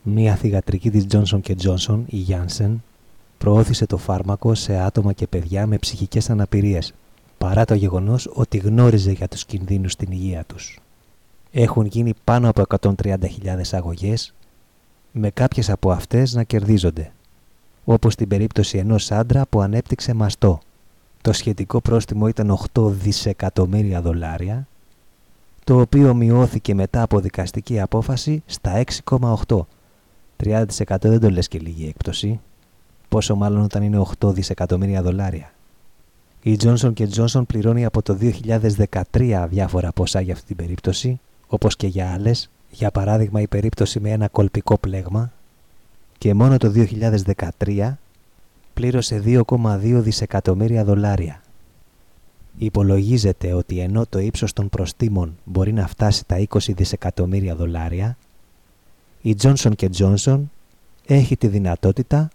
Μία 0.02 0.34
θηγατρική 0.34 0.90
της 0.90 1.06
Johnson 1.10 1.40
Johnson, 1.62 2.00
η 2.06 2.26
Janssen, 2.28 2.74
προώθησε 3.42 3.86
το 3.86 3.96
φάρμακο 3.96 4.54
σε 4.54 4.76
άτομα 4.76 5.12
και 5.12 5.26
παιδιά 5.26 5.66
με 5.66 5.78
ψυχικές 5.78 6.30
αναπηρίες, 6.30 6.94
παρά 7.38 7.64
το 7.64 7.74
γεγονός 7.74 8.30
ότι 8.32 8.58
γνώριζε 8.58 9.12
για 9.12 9.28
τους 9.28 9.44
κινδύνους 9.44 9.92
στην 9.92 10.12
υγεία 10.12 10.44
τους. 10.44 10.78
Έχουν 11.50 11.86
γίνει 11.86 12.14
πάνω 12.24 12.48
από 12.48 12.62
130.000 12.80 13.18
αγωγές, 13.72 14.34
με 15.12 15.30
κάποιες 15.30 15.70
από 15.70 15.90
αυτές 15.90 16.34
να 16.34 16.42
κερδίζονται, 16.42 17.12
όπως 17.84 18.12
στην 18.12 18.28
περίπτωση 18.28 18.78
ενός 18.78 19.10
άντρα 19.10 19.46
που 19.46 19.60
ανέπτυξε 19.60 20.14
μαστό. 20.14 20.60
Το 21.20 21.32
σχετικό 21.32 21.80
πρόστιμο 21.80 22.28
ήταν 22.28 22.50
8 22.50 22.90
δισεκατομμύρια 22.90 24.02
δολάρια, 24.02 24.66
το 25.64 25.80
οποίο 25.80 26.14
μειώθηκε 26.14 26.74
μετά 26.74 27.02
από 27.02 27.20
δικαστική 27.20 27.80
απόφαση 27.80 28.42
στα 28.46 28.82
6,8. 29.06 29.66
30% 30.44 30.64
δεν 31.00 31.20
το 31.20 31.30
λες 31.30 31.48
και 31.48 31.58
λίγη 31.58 31.86
έκπτωση, 31.88 32.40
πόσο 33.12 33.36
μάλλον 33.36 33.62
όταν 33.62 33.82
είναι 33.82 34.02
8 34.20 34.34
δισεκατομμύρια 34.34 35.02
δολάρια. 35.02 35.52
Η 36.42 36.58
Johnson 36.62 36.92
Johnson 37.14 37.42
πληρώνει 37.46 37.84
από 37.84 38.02
το 38.02 38.18
2013 39.12 39.46
διάφορα 39.48 39.92
ποσά 39.92 40.20
για 40.20 40.32
αυτή 40.32 40.46
την 40.46 40.56
περίπτωση, 40.56 41.20
όπως 41.46 41.76
και 41.76 41.86
για 41.86 42.12
άλλες, 42.12 42.50
για 42.70 42.90
παράδειγμα 42.90 43.40
η 43.40 43.46
περίπτωση 43.46 44.00
με 44.00 44.10
ένα 44.10 44.28
κολπικό 44.28 44.78
πλέγμα, 44.78 45.32
και 46.18 46.34
μόνο 46.34 46.56
το 46.56 46.72
2013 47.58 47.98
πλήρωσε 48.74 49.22
2,2 49.24 49.78
δισεκατομμύρια 49.80 50.84
δολάρια. 50.84 51.42
Υπολογίζεται 52.58 53.52
ότι 53.52 53.78
ενώ 53.78 54.06
το 54.08 54.18
ύψος 54.18 54.52
των 54.52 54.68
προστήμων 54.68 55.36
μπορεί 55.44 55.72
να 55.72 55.86
φτάσει 55.86 56.26
τα 56.26 56.46
20 56.48 56.58
δισεκατομμύρια 56.74 57.54
δολάρια, 57.54 58.16
η 59.22 59.36
Johnson 59.42 59.72
Johnson 59.98 60.40
έχει 61.06 61.36
τη 61.36 61.46
δυνατότητα 61.46 62.30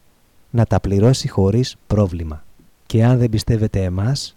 να 0.57 0.65
τα 0.65 0.79
πληρώσει 0.79 1.27
χωρίς 1.27 1.75
πρόβλημα. 1.87 2.43
Και 2.85 3.03
αν 3.03 3.17
δεν 3.17 3.29
πιστεύετε 3.29 3.83
εμάς, 3.83 4.35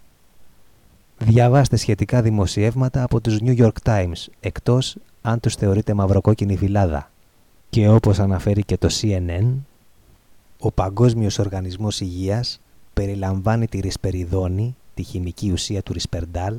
διαβάστε 1.19 1.77
σχετικά 1.77 2.23
δημοσιεύματα 2.23 3.03
από 3.03 3.21
τους 3.21 3.39
New 3.41 3.59
York 3.59 3.83
Times, 3.83 4.27
εκτός 4.41 4.97
αν 5.23 5.41
τους 5.41 5.55
θεωρείτε 5.55 5.95
μαυροκόκκινη 5.95 6.57
φυλάδα. 6.57 7.11
Και 7.71 7.89
όπως 7.89 8.19
αναφέρει 8.19 8.63
και 8.63 8.77
το 8.77 8.89
CNN, 9.01 9.53
ο 10.59 10.73
Παγκόσμιος 10.73 11.39
Οργανισμός 11.39 12.01
Υγείας 12.01 12.61
περιλαμβάνει 12.95 13.67
τη 13.67 13.81
ρισπεριδόνη, 13.81 14.77
τη 14.95 15.03
χημική 15.03 15.53
ουσία 15.53 15.83
του 15.83 15.93
ρισπερντάλ, 15.93 16.55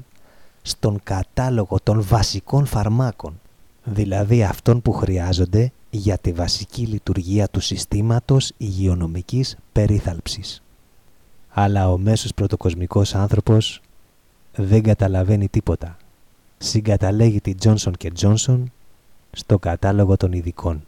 στον 0.62 1.00
κατάλογο 1.04 1.78
των 1.84 2.04
βασικών 2.04 2.66
φαρμάκων, 2.66 3.40
δηλαδή 3.84 4.44
αυτών 4.44 4.82
που 4.82 4.92
χρειάζονται 4.92 5.72
για 5.90 6.18
τη 6.18 6.32
βασική 6.32 6.82
λειτουργία 6.82 7.48
του 7.48 7.60
συστήματος 7.60 8.52
υγειονομικής 8.58 9.58
περίθαλψης. 9.72 10.64
Αλλά 11.50 11.92
ο 11.92 11.98
μέσος 11.98 12.34
πρωτοκοσμικός 12.34 13.16
άνθρωπος 13.16 13.82
δεν 14.56 14.84
καταλαβαίνει 14.84 15.48
τίποτα. 15.48 15.98
Συγκαταλέγει 16.58 17.42
τη 17.42 17.54
Johnson 17.64 17.92
Johnson 18.20 18.64
στο 19.32 19.60
κατάλογο 19.60 20.18
των 20.18 20.32
ειδικών. 20.32 20.86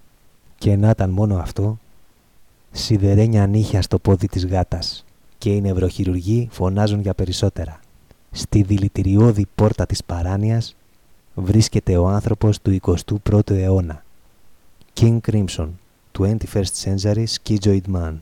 Και 0.58 0.76
να 0.76 0.90
ήταν 0.90 1.10
μόνο 1.10 1.38
αυτό, 1.38 1.80
σιδερένια 2.72 3.48
νύχια 3.48 3.82
στο 3.82 4.00
πόδι 4.00 4.28
της 4.28 4.46
γάτας 4.46 5.06
και 5.38 5.50
οι 5.50 5.62
νευροχειρουργοί 5.62 6.48
φωνάζουν 6.52 7.00
για 7.00 7.14
περισσότερα. 7.14 7.80
Στη 8.32 8.62
δηλητηριώδη 8.62 9.48
πόρτα 9.56 9.86
της 9.86 10.04
παράνοιας 10.04 10.76
βρίσκεται 11.36 11.98
ο 11.98 12.08
άνθρωπος 12.08 12.62
του 12.62 12.80
21ου 12.82 13.50
αιώνα. 13.50 14.04
King 15.00 15.20
Crimson, 15.32 15.70
21st 16.18 16.64
Century 16.84 17.26
Schizoid 17.26 17.82
Man. 17.94 18.14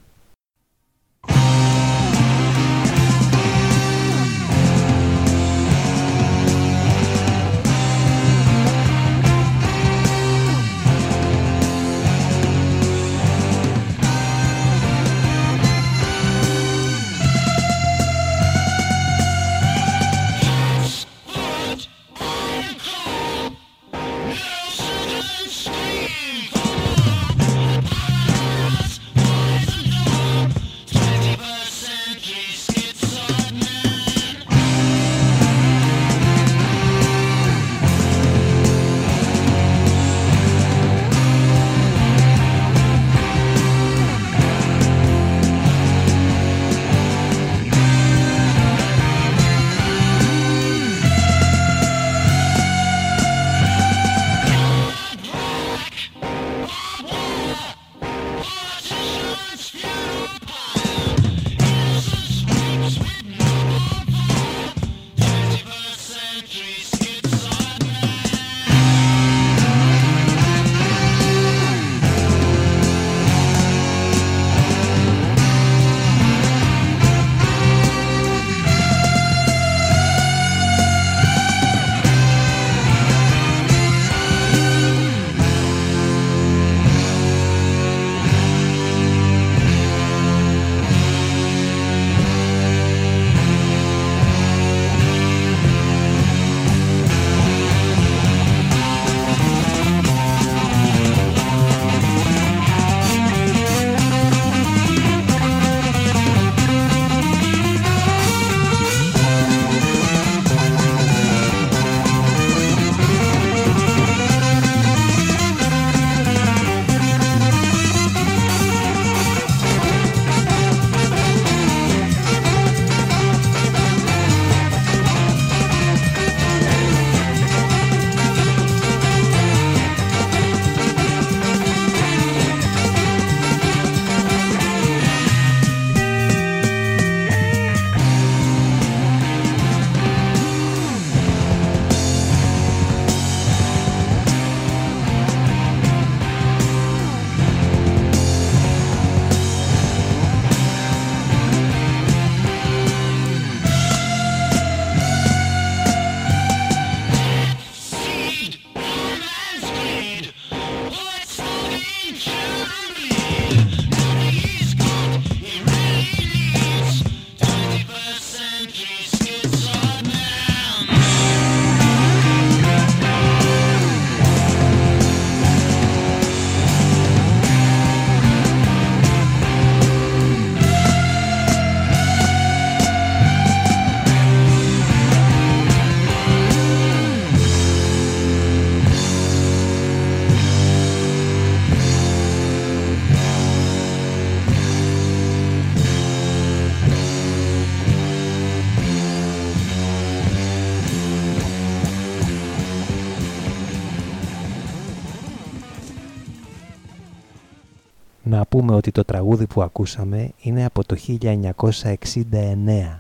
Πούμε 208.71 208.83
ότι 208.83 208.91
το 208.91 209.03
τραγούδι 209.03 209.47
που 209.47 209.61
ακούσαμε 209.61 210.31
είναι 210.41 210.65
από 210.65 210.85
το 210.85 210.97
1969. 211.19 212.99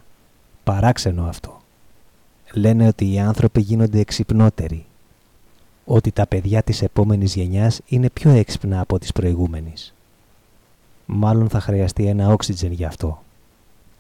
Παράξενο 0.63 1.25
αυτό. 1.25 1.61
Λένε 2.53 2.87
ότι 2.87 3.13
οι 3.13 3.19
άνθρωποι 3.19 3.61
γίνονται 3.61 3.99
εξυπνότεροι. 3.99 4.85
Ότι 5.85 6.11
τα 6.11 6.27
παιδιά 6.27 6.63
της 6.63 6.81
επόμενης 6.81 7.35
γενιάς 7.35 7.81
είναι 7.87 8.09
πιο 8.09 8.31
έξυπνα 8.31 8.79
από 8.79 8.99
τις 8.99 9.11
προηγούμενες. 9.11 9.93
Μάλλον 11.05 11.49
θα 11.49 11.59
χρειαστεί 11.59 12.05
ένα 12.05 12.35
oxygen 12.35 12.71
γι' 12.71 12.85
αυτό. 12.85 13.23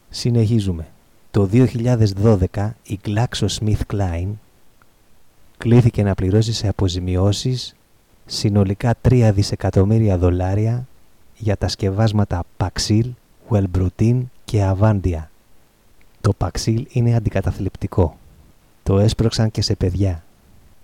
Συνεχίζουμε. 0.09 0.87
Το 1.31 1.49
2012 1.51 2.71
η 2.83 2.99
GlaxoSmithKline 3.05 4.31
κλήθηκε 5.57 6.03
να 6.03 6.15
πληρώσει 6.15 6.53
σε 6.53 6.67
αποζημιώσεις 6.67 7.75
συνολικά 8.25 8.95
3 9.09 9.31
δισεκατομμύρια 9.33 10.17
δολάρια 10.17 10.85
για 11.41 11.57
τα 11.57 11.67
σκευάσματα 11.67 12.43
Paxil, 12.57 13.11
Wellbrotin 13.49 14.21
και 14.45 14.73
Avandia. 14.75 15.23
Το 16.21 16.33
Paxil 16.37 16.83
είναι 16.89 17.15
αντικαταθλιπτικό. 17.15 18.17
Το 18.83 18.99
έσπρωξαν 18.99 19.51
και 19.51 19.61
σε 19.61 19.75
παιδιά. 19.75 20.23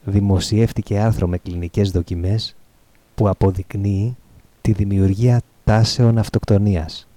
Δημοσιεύτηκε 0.04 1.00
άρθρο 1.00 1.28
με 1.28 1.38
κλινικές 1.38 1.91
δοκιμές 1.91 2.56
που 3.15 3.30
αποδεικνύει 3.30 4.17
τη 4.62 4.72
δημιουργία 4.72 5.41
τάσεων 5.63 6.17
αυτοκτονίας. 6.17 7.08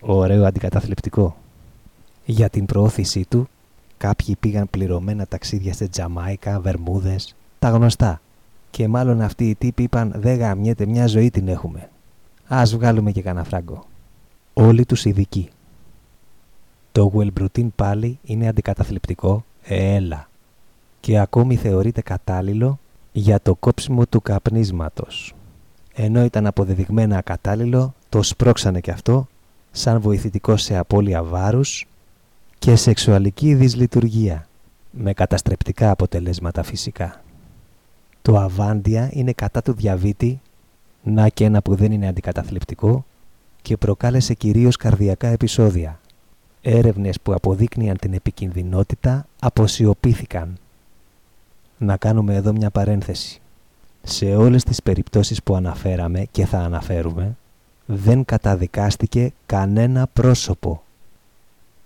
Ωραίο 0.00 0.44
αντικαταθλιπτικό. 0.44 1.36
Για 2.24 2.48
την 2.48 2.66
προώθησή 2.66 3.26
του, 3.28 3.48
κάποιοι 3.96 4.36
πήγαν 4.40 4.68
πληρωμένα 4.70 5.26
ταξίδια 5.26 5.72
σε 5.72 5.88
Τζαμάικα, 5.88 6.60
Βερμούδες, 6.60 7.34
τα 7.58 7.68
γνωστά. 7.68 8.20
Και 8.70 8.88
μάλλον 8.88 9.20
αυτοί 9.20 9.48
οι 9.48 9.54
τύποι 9.54 9.82
είπαν 9.82 10.12
«Δεν 10.16 10.38
γαμιέται, 10.38 10.86
μια 10.86 11.06
ζωή 11.06 11.30
την 11.30 11.48
έχουμε». 11.48 11.90
Ας 12.48 12.74
βγάλουμε 12.74 13.12
και 13.12 13.22
κανένα 13.22 13.44
φράγκο. 13.44 13.86
Όλοι 14.54 14.86
τους 14.86 15.04
ειδικοί. 15.04 15.48
Το 16.92 17.12
Wellbroutine 17.14 17.68
πάλι 17.76 18.18
είναι 18.24 18.48
αντικαταθλιπτικό, 18.48 19.44
έλα. 19.62 20.28
Και 21.00 21.18
ακόμη 21.18 21.56
θεωρείται 21.56 22.00
κατάλληλο 22.00 22.78
για 23.12 23.40
το 23.40 23.54
κόψιμο 23.54 24.06
του 24.06 24.22
καπνίσματος. 24.22 25.34
Ενώ 25.94 26.24
ήταν 26.24 26.46
αποδεδειγμένα 26.46 27.18
ακατάλληλο, 27.18 27.94
το 28.08 28.22
σπρώξανε 28.22 28.80
και 28.80 28.90
αυτό 28.90 29.26
σαν 29.70 30.00
βοηθητικό 30.00 30.56
σε 30.56 30.76
απώλεια 30.76 31.22
βάρους 31.22 31.86
και 32.58 32.76
σεξουαλική 32.76 33.54
δυσλειτουργία, 33.54 34.46
με 34.90 35.12
καταστρεπτικά 35.12 35.90
αποτελέσματα 35.90 36.62
φυσικά. 36.62 37.22
Το 38.22 38.38
αβάντια 38.38 39.08
είναι 39.12 39.32
κατά 39.32 39.62
του 39.62 39.72
διαβήτη, 39.72 40.40
να 41.06 41.28
και 41.28 41.44
ένα 41.44 41.62
που 41.62 41.74
δεν 41.74 41.92
είναι 41.92 42.08
αντικαταθλιπτικό, 42.08 43.04
και 43.62 43.76
προκάλεσε 43.76 44.34
κυρίως 44.34 44.76
καρδιακά 44.76 45.28
επεισόδια. 45.28 46.00
Έρευνες 46.62 47.20
που 47.20 47.32
αποδείκνυαν 47.32 47.96
την 47.96 48.12
επικινδυνότητα 48.12 49.26
αποσιωπήθηκαν. 49.40 50.58
Να 51.78 51.96
κάνουμε 51.96 52.34
εδώ 52.34 52.52
μια 52.52 52.70
παρένθεση. 52.70 53.40
Σε 54.02 54.36
όλες 54.36 54.64
τις 54.64 54.82
περιπτώσεις 54.82 55.42
που 55.42 55.54
αναφέραμε 55.54 56.26
και 56.30 56.46
θα 56.46 56.58
αναφέρουμε, 56.58 57.36
δεν 57.86 58.24
καταδικάστηκε 58.24 59.32
κανένα 59.46 60.06
πρόσωπο 60.12 60.82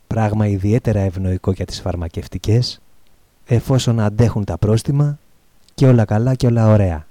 πράγμα 0.07 0.47
ιδιαίτερα 0.47 1.01
ευνοϊκό 1.01 1.53
για 1.53 1.65
τις 1.65 1.81
φαρμακευτικές, 1.81 2.81
εφόσον 3.47 4.01
αντέχουν 4.01 4.45
τα 4.45 4.59
πρόστιμα 4.59 5.19
και 5.75 5.87
όλα 5.87 6.05
καλά 6.05 6.35
και 6.35 6.47
όλα 6.47 6.69
ωραία. 6.69 7.07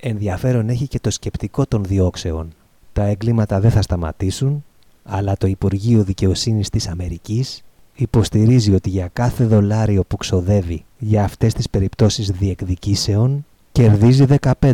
Ενδιαφέρον 0.00 0.68
έχει 0.68 0.88
και 0.88 1.00
το 1.00 1.10
σκεπτικό 1.10 1.66
των 1.66 1.84
διώξεων. 1.84 2.52
Τα 2.92 3.04
εγκλήματα 3.04 3.60
δεν 3.60 3.70
θα 3.70 3.82
σταματήσουν, 3.82 4.64
αλλά 5.04 5.36
το 5.36 5.46
Υπουργείο 5.46 6.04
Δικαιοσύνης 6.04 6.70
της 6.70 6.88
Αμερικής 6.88 7.62
υποστηρίζει 7.94 8.74
ότι 8.74 8.90
για 8.90 9.10
κάθε 9.12 9.44
δολάριο 9.44 10.04
που 10.04 10.16
ξοδεύει 10.16 10.84
για 10.98 11.24
αυτές 11.24 11.54
τις 11.54 11.70
περιπτώσεις 11.70 12.30
διεκδικήσεων 12.30 13.46
κερδίζει 13.72 14.24
15. 14.40 14.72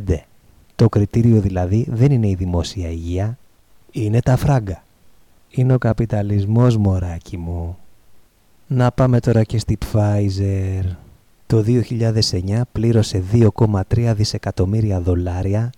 Το 0.74 0.88
κριτήριο 0.88 1.40
δηλαδή 1.40 1.86
δεν 1.90 2.12
είναι 2.12 2.28
η 2.28 2.34
δημόσια 2.34 2.88
υγεία, 2.88 3.38
είναι 3.90 4.20
τα 4.20 4.36
φράγκα 4.36 4.84
είναι 5.56 5.74
ο 5.74 5.78
καπιταλισμός 5.78 6.76
μωράκι 6.76 7.36
μου. 7.36 7.76
Να 8.66 8.90
πάμε 8.90 9.20
τώρα 9.20 9.44
και 9.44 9.58
στη 9.58 9.78
Pfizer. 9.92 10.82
Το 11.46 11.64
2009 11.66 12.60
πλήρωσε 12.72 13.22
2,3 13.32 14.12
δισεκατομμύρια 14.16 15.00
δολάρια 15.00 15.72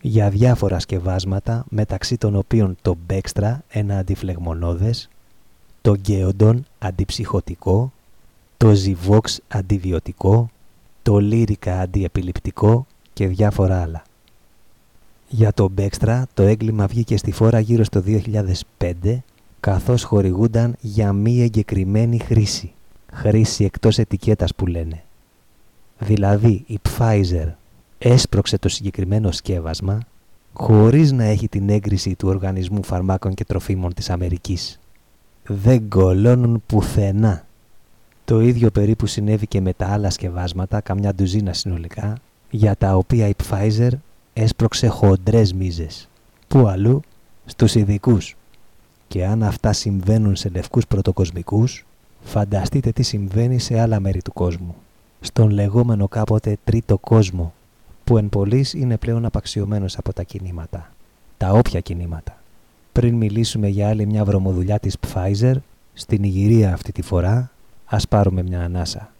για 0.00 0.30
διάφορα 0.30 0.78
σκευάσματα 0.78 1.64
μεταξύ 1.68 2.16
των 2.16 2.36
οποίων 2.36 2.76
το 2.82 2.96
Bextra, 3.10 3.56
ένα 3.68 3.98
αντιφλεγμονώδες, 3.98 5.08
το 5.80 5.94
Geodon, 6.08 6.60
αντιψυχωτικό, 6.78 7.92
το 8.56 8.72
Zivox, 8.84 9.36
αντιβιωτικό, 9.48 10.50
το 11.02 11.18
Lyrica, 11.20 11.68
αντιεπιληπτικό 11.68 12.86
και 13.12 13.26
διάφορα 13.26 13.82
άλλα. 13.82 14.02
Για 15.28 15.52
το 15.52 15.68
Μπέξτρα 15.68 16.26
το 16.34 16.42
έγκλημα 16.42 16.86
βγήκε 16.86 17.16
στη 17.16 17.32
φόρα 17.32 17.60
γύρω 17.60 17.84
στο 17.84 18.02
2005 18.78 19.18
καθώς 19.60 20.02
χορηγούνταν 20.02 20.76
για 20.80 21.12
μη 21.12 21.42
εγκεκριμένη 21.42 22.18
χρήση. 22.18 22.72
Χρήση 23.12 23.64
εκτός 23.64 23.98
ετικέτας 23.98 24.54
που 24.54 24.66
λένε. 24.66 25.02
Δηλαδή 25.98 26.64
η 26.66 26.78
Pfizer 26.88 27.52
έσπρωξε 27.98 28.58
το 28.58 28.68
συγκεκριμένο 28.68 29.32
σκεύασμα 29.32 30.00
χωρίς 30.52 31.12
να 31.12 31.24
έχει 31.24 31.48
την 31.48 31.68
έγκριση 31.68 32.14
του 32.14 32.28
Οργανισμού 32.28 32.82
Φαρμάκων 32.82 33.34
και 33.34 33.44
Τροφίμων 33.44 33.94
της 33.94 34.10
Αμερικής. 34.10 34.80
Δεν 35.46 35.88
κολώνουν 35.88 36.62
πουθενά. 36.66 37.44
Το 38.24 38.40
ίδιο 38.40 38.70
περίπου 38.70 39.06
συνέβη 39.06 39.46
και 39.46 39.60
με 39.60 39.72
τα 39.72 39.86
άλλα 39.86 40.10
σκευάσματα, 40.10 40.80
καμιά 40.80 41.14
ντουζίνα 41.14 41.52
συνολικά, 41.52 42.16
για 42.50 42.76
τα 42.76 42.96
οποία 42.96 43.28
η 43.28 43.34
Pfizer 43.44 43.90
έσπρωξε 44.32 44.86
χοντρές 44.86 45.52
μίζες. 45.52 46.08
Πού 46.48 46.66
αλλού, 46.66 47.00
στους 47.44 47.74
ειδικούς. 47.74 48.36
Και 49.08 49.26
αν 49.26 49.42
αυτά 49.42 49.72
συμβαίνουν 49.72 50.36
σε 50.36 50.48
λευκούς 50.48 50.86
πρωτοκοσμικούς, 50.86 51.84
φανταστείτε 52.22 52.92
τι 52.92 53.02
συμβαίνει 53.02 53.58
σε 53.58 53.80
άλλα 53.80 54.00
μέρη 54.00 54.22
του 54.22 54.32
κόσμου. 54.32 54.74
Στον 55.20 55.50
λεγόμενο 55.50 56.08
κάποτε 56.08 56.56
τρίτο 56.64 56.98
κόσμο, 56.98 57.52
που 58.04 58.18
εν 58.18 58.28
πολλής 58.28 58.74
είναι 58.74 58.96
πλέον 58.96 59.24
απαξιωμένος 59.24 59.98
από 59.98 60.12
τα 60.12 60.22
κινήματα. 60.22 60.92
Τα 61.36 61.50
όποια 61.50 61.80
κινήματα. 61.80 62.36
Πριν 62.92 63.14
μιλήσουμε 63.14 63.68
για 63.68 63.88
άλλη 63.88 64.06
μια 64.06 64.24
βρωμοδουλειά 64.24 64.78
της 64.78 64.96
Pfizer, 65.06 65.54
στην 65.92 66.22
Ιγυρία 66.22 66.72
αυτή 66.72 66.92
τη 66.92 67.02
φορά, 67.02 67.50
ας 67.84 68.08
πάρουμε 68.08 68.42
μια 68.42 68.62
ανάσα. 68.62 69.12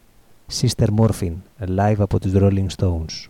Sister 0.53 0.87
Morphine, 0.99 1.37
live 1.77 1.99
από 1.99 2.21
τους 2.21 2.33
Rolling 2.35 2.67
Stones. 2.77 3.29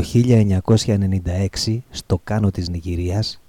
Το 0.00 0.06
1996 1.66 1.78
στο 1.90 2.20
Κάνο 2.24 2.50
της 2.50 2.68
Νιγηρίας 2.68 3.40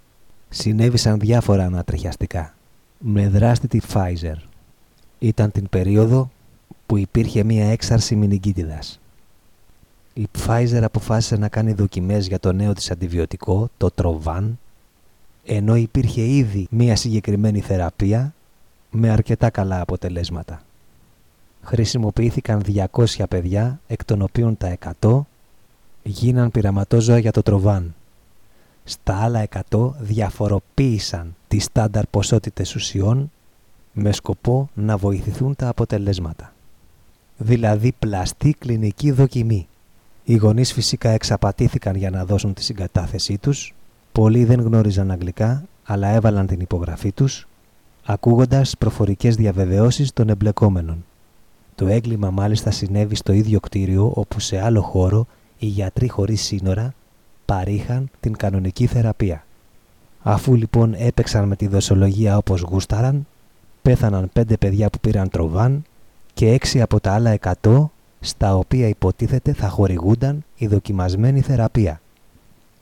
συνέβησαν 0.50 1.20
διάφορα 1.20 1.66
ανατρεχιαστικά 1.66 2.56
με 2.98 3.28
δράστη 3.28 3.68
τη 3.68 3.80
Pfizer. 3.94 4.36
Ήταν 5.20 5.52
την 5.52 5.70
περίοδο 5.70 6.32
που 6.86 6.98
υπήρχε 6.98 7.44
μία 7.44 7.72
έξαρση 7.72 8.16
μηνυγκίτιδας. 8.16 9.00
Η 10.14 10.28
Pfizer 10.38 10.82
αποφάσισε 10.84 11.36
να 11.36 11.48
κάνει 11.48 11.74
δοκιμές 11.74 12.28
για 12.28 12.40
το 12.40 12.52
νέο 12.52 12.74
της 12.74 12.92
αντιβιωτικό, 12.92 13.70
το 13.78 13.90
Trovan, 13.96 14.44
ενώ 15.46 15.76
υπήρχε 15.76 16.22
ήδη 16.22 16.68
μία 16.70 16.96
συγκεκριμένη 16.96 17.60
θεραπεία 17.60 18.34
με 18.92 19.10
αρκετά 19.10 19.50
καλά 19.50 19.82
αποτελέσματα. 19.82 20.62
Χρησιμοποιήθηκαν 21.62 22.62
200 22.92 23.06
παιδιά, 23.30 23.80
εκ 23.88 24.06
των 24.06 24.22
οποίων 24.22 24.58
τα 24.58 24.78
100 25.02 25.22
γίναν 26.04 26.52
πειραματόζωα 26.52 27.18
για 27.18 27.32
το 27.32 27.42
τροβάν. 27.42 27.96
Στα 28.84 29.16
άλλα 29.16 29.48
100 29.70 29.92
διαφοροποίησαν 30.00 31.36
τις 31.48 31.64
στάνταρ 31.64 32.08
ποσότητες 32.08 32.76
ουσιών 32.76 33.32
με 33.94 34.12
σκοπό 34.12 34.70
να 34.74 34.98
βοηθηθούν 34.98 35.56
τα 35.56 35.68
αποτελέσματα. 35.68 36.54
Δηλαδή 37.38 37.94
πλαστή 38.00 38.56
κλινική 38.60 39.12
δοκιμή. 39.12 39.68
Οι 40.24 40.36
γονείς 40.36 40.74
φυσικά 40.74 41.10
εξαπατήθηκαν 41.10 41.96
για 41.96 42.10
να 42.10 42.26
δώσουν 42.26 42.54
τη 42.54 42.64
συγκατάθεσή 42.64 43.38
τους. 43.38 43.74
Πολλοί 44.12 44.46
δεν 44.46 44.62
γνώριζαν 44.62 45.12
αγγλικά, 45.12 45.64
αλλά 45.84 46.08
έβαλαν 46.08 46.48
την 46.48 46.60
υπογραφή 46.60 47.12
τους, 47.12 47.48
ακούγοντας 48.06 48.78
προφορικές 48.78 49.36
διαβεβαιώσεις 49.36 50.14
των 50.14 50.30
εμπλεκόμενων. 50.30 51.06
Το 51.76 51.88
έγκλημα 51.88 52.32
μάλιστα 52.32 52.72
συνέβη 52.72 53.16
στο 53.16 53.32
ίδιο 53.32 53.60
κτίριο 53.60 54.12
όπου 54.16 54.40
σε 54.40 54.62
άλλο 54.62 54.82
χώρο 54.82 55.28
οι 55.62 55.68
γιατροί 55.68 56.10
χωρίς 56.10 56.42
σύνορα 56.42 56.94
παρήχαν 57.46 58.10
την 58.20 58.38
κανονική 58.38 58.86
θεραπεία. 58.86 59.46
Αφού 60.22 60.56
λοιπόν 60.56 60.94
έπαιξαν 60.98 61.48
με 61.48 61.56
τη 61.56 61.68
δοσολογία 61.68 62.38
όπως 62.38 62.62
γούσταραν, 62.62 63.28
πέθαναν 63.82 64.30
πέντε 64.34 64.58
παιδιά 64.58 64.90
που 64.90 65.00
πήραν 65.00 65.30
τροβάν 65.30 65.84
και 66.34 66.50
έξι 66.50 66.82
από 66.82 67.00
τα 67.00 67.14
άλλα 67.14 67.30
εκατό 67.30 67.92
στα 68.20 68.56
οποία 68.56 68.88
υποτίθεται 68.88 69.54
θα 69.54 69.70
χορηγούνταν 69.70 70.44
η 70.56 70.68
δοκιμασμένη 70.68 71.42
θεραπεία. 71.42 72.02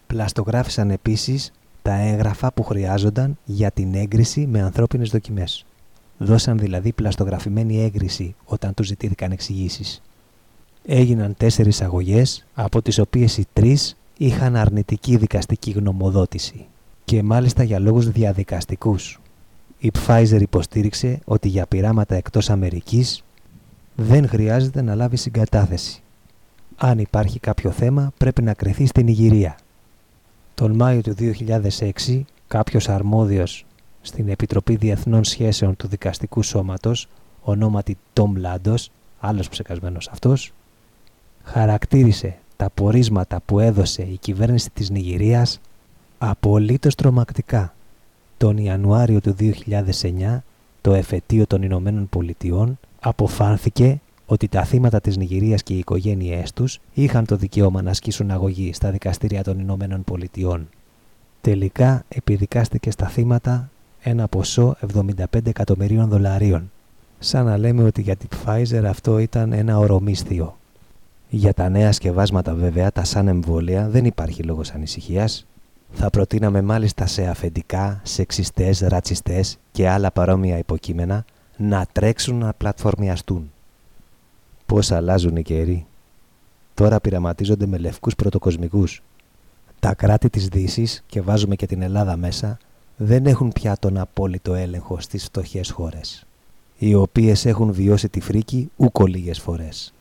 Πλαστογράφησαν 0.08 0.90
επίσης 0.90 1.52
τα 1.82 1.94
έγγραφα 1.94 2.54
που 2.54 2.64
χρειάζονταν 2.64 3.38
για 3.46 3.72
την 3.72 3.96
έγκριση 3.96 4.48
με 4.48 4.62
ανθρώπινες 4.62 5.10
δοκιμές. 5.10 5.66
Δώσαν 6.18 6.58
δηλαδή 6.58 6.92
πλαστογραφημένη 6.92 7.84
έγκριση 7.84 8.36
όταν 8.46 8.74
τους 8.74 8.88
ζητήθηκαν 8.88 9.32
εξηγήσεις. 9.32 10.02
Έγιναν 10.92 11.34
τέσσερις 11.38 11.82
αγωγές, 11.82 12.46
από 12.54 12.82
τις 12.82 13.00
οποίες 13.00 13.38
οι 13.38 13.46
τρεις 13.54 13.98
είχαν 14.18 14.56
αρνητική 14.56 15.18
δικαστική 15.18 15.72
γνωμοδότηση 15.72 16.66
και 17.06 17.24
μάλιστα 17.24 17.64
για 17.64 17.80
λόγους 17.80 18.10
διαδικαστικούς. 18.10 19.20
Η 19.80 19.92
Pfizer 19.98 20.38
υποστήριξε 20.42 21.20
ότι 21.26 21.48
για 21.48 21.66
πειράματα 21.66 22.16
εκτός 22.16 22.50
Αμερικής 22.50 23.24
δεν 23.96 24.28
χρειάζεται 24.28 24.82
να 24.82 24.96
λάβει 24.96 25.18
συγκατάθεση. 25.18 26.02
Αν 26.78 27.00
υπάρχει 27.00 27.40
κάποιο 27.40 27.72
θέμα 27.72 28.12
πρέπει 28.18 28.42
να 28.42 28.54
κρυθεί 28.54 28.86
στην 28.86 29.08
Ιγυρία. 29.08 29.58
Τον 30.56 30.76
Μάιο 30.76 31.02
του 31.02 31.16
2006 32.08 32.22
κάποιος 32.48 32.90
αρμόδιος 32.90 33.66
στην 34.02 34.30
Επιτροπή 34.30 34.76
Διεθνών 34.76 35.24
Σχέσεων 35.24 35.76
του 35.76 35.88
Δικαστικού 35.88 36.44
Σώματος, 36.44 37.08
ονόματι 37.42 37.98
Τόμ 38.14 38.36
Λάντος, 38.36 38.92
άλλος 39.20 39.50
ψεκασμένος 39.50 40.08
αυτός, 40.12 40.54
χαρακτήρισε 41.44 42.38
τα 42.56 42.70
πορίσματα 42.70 43.42
που 43.46 43.60
έδωσε 43.60 44.02
η 44.02 44.18
κυβέρνηση 44.18 44.70
της 44.70 44.90
Νιγηρίας 44.90 45.60
απολύτως 46.18 46.96
τρομακτικά. 46.96 47.74
Τον 48.38 48.58
Ιανουάριο 48.58 49.22
του 49.22 49.36
2009, 49.40 50.44
το 50.82 50.94
εφετείο 50.94 51.48
των 51.48 51.62
Ηνωμένων 51.62 52.10
Πολιτειών 52.10 52.80
αποφάνθηκε 53.00 54.00
ότι 54.26 54.48
τα 54.48 54.64
θύματα 54.64 55.02
της 55.02 55.18
Νιγηρίας 55.18 55.64
και 55.64 55.74
οι 55.74 55.78
οικογένειές 55.78 56.54
τους 56.54 56.80
είχαν 56.94 57.26
το 57.26 57.36
δικαίωμα 57.36 57.82
να 57.82 57.90
ασκήσουν 57.90 58.32
αγωγή 58.32 58.74
στα 58.74 58.92
δικαστήρια 58.92 59.44
των 59.44 59.60
Ηνωμένων 59.60 60.04
Πολιτειών. 60.04 60.70
Τελικά 61.42 62.04
επιδικάστηκε 62.08 62.92
στα 62.92 63.08
θύματα 63.08 63.70
ένα 64.02 64.28
ποσό 64.28 64.76
75 64.94 65.14
εκατομμυρίων 65.44 66.10
δολαρίων. 66.10 66.72
Σαν 67.20 67.46
να 67.46 67.58
λέμε 67.58 67.84
ότι 67.84 68.02
για 68.02 68.16
την 68.16 68.30
Pfizer 68.36 68.84
αυτό 68.86 69.20
ήταν 69.20 69.54
ένα 69.54 69.78
ορομίσθιο. 69.78 70.59
Για 71.30 71.54
τα 71.54 71.70
νέα 71.70 71.92
σκευάσματα 71.92 72.54
βέβαια, 72.54 72.92
τα 72.92 73.04
σαν 73.04 73.28
εμβόλια, 73.28 73.90
δεν 73.90 74.06
υπάρχει 74.06 74.44
λόγος 74.44 74.72
ανησυχίας. 74.72 75.46
Θα 75.92 76.10
προτείναμε 76.10 76.62
μάλιστα 76.62 77.06
σε 77.06 77.28
αφεντικά, 77.28 78.02
σεξιστές, 78.04 78.80
ρατσιστές 78.80 79.58
και 79.72 79.90
άλλα 79.90 80.12
παρόμοια 80.12 80.58
υποκείμενα 80.58 81.26
να 81.58 81.86
τρέξουν 81.92 82.38
να 82.38 82.54
πλατφορμιαστούν. 82.54 83.52
Πώς 84.66 84.92
αλλάζουν 84.92 85.36
οι 85.36 85.42
καιροί. 85.42 85.86
Τώρα 86.74 87.00
πειραματίζονται 87.00 87.66
με 87.66 87.78
λευκούς 87.78 88.16
πρωτοκοσμικούς. 88.16 89.04
Τα 89.80 89.94
κράτη 89.94 90.30
της 90.30 90.48
δύσης 90.48 91.04
και 91.08 91.22
βάζουμε 91.22 91.56
και 91.56 91.66
την 91.66 91.82
Ελλάδα 91.82 92.18
μέσα 92.18 92.58
δεν 92.98 93.26
έχουν 93.26 93.52
πια 93.52 93.78
τον 93.78 93.98
απόλυτο 93.98 94.54
έλεγχο 94.54 95.00
στις 95.00 95.24
φτωχές 95.24 95.72
χώρες 95.72 96.24
οι 96.80 96.94
οποίες 96.94 97.46
έχουν 97.46 97.74
βιώσει 97.74 98.10
τη 98.10 98.20
φρίκη 98.20 98.72
ούκο 98.76 99.06
λίγες 99.06 99.40
φορές. 99.40 99.94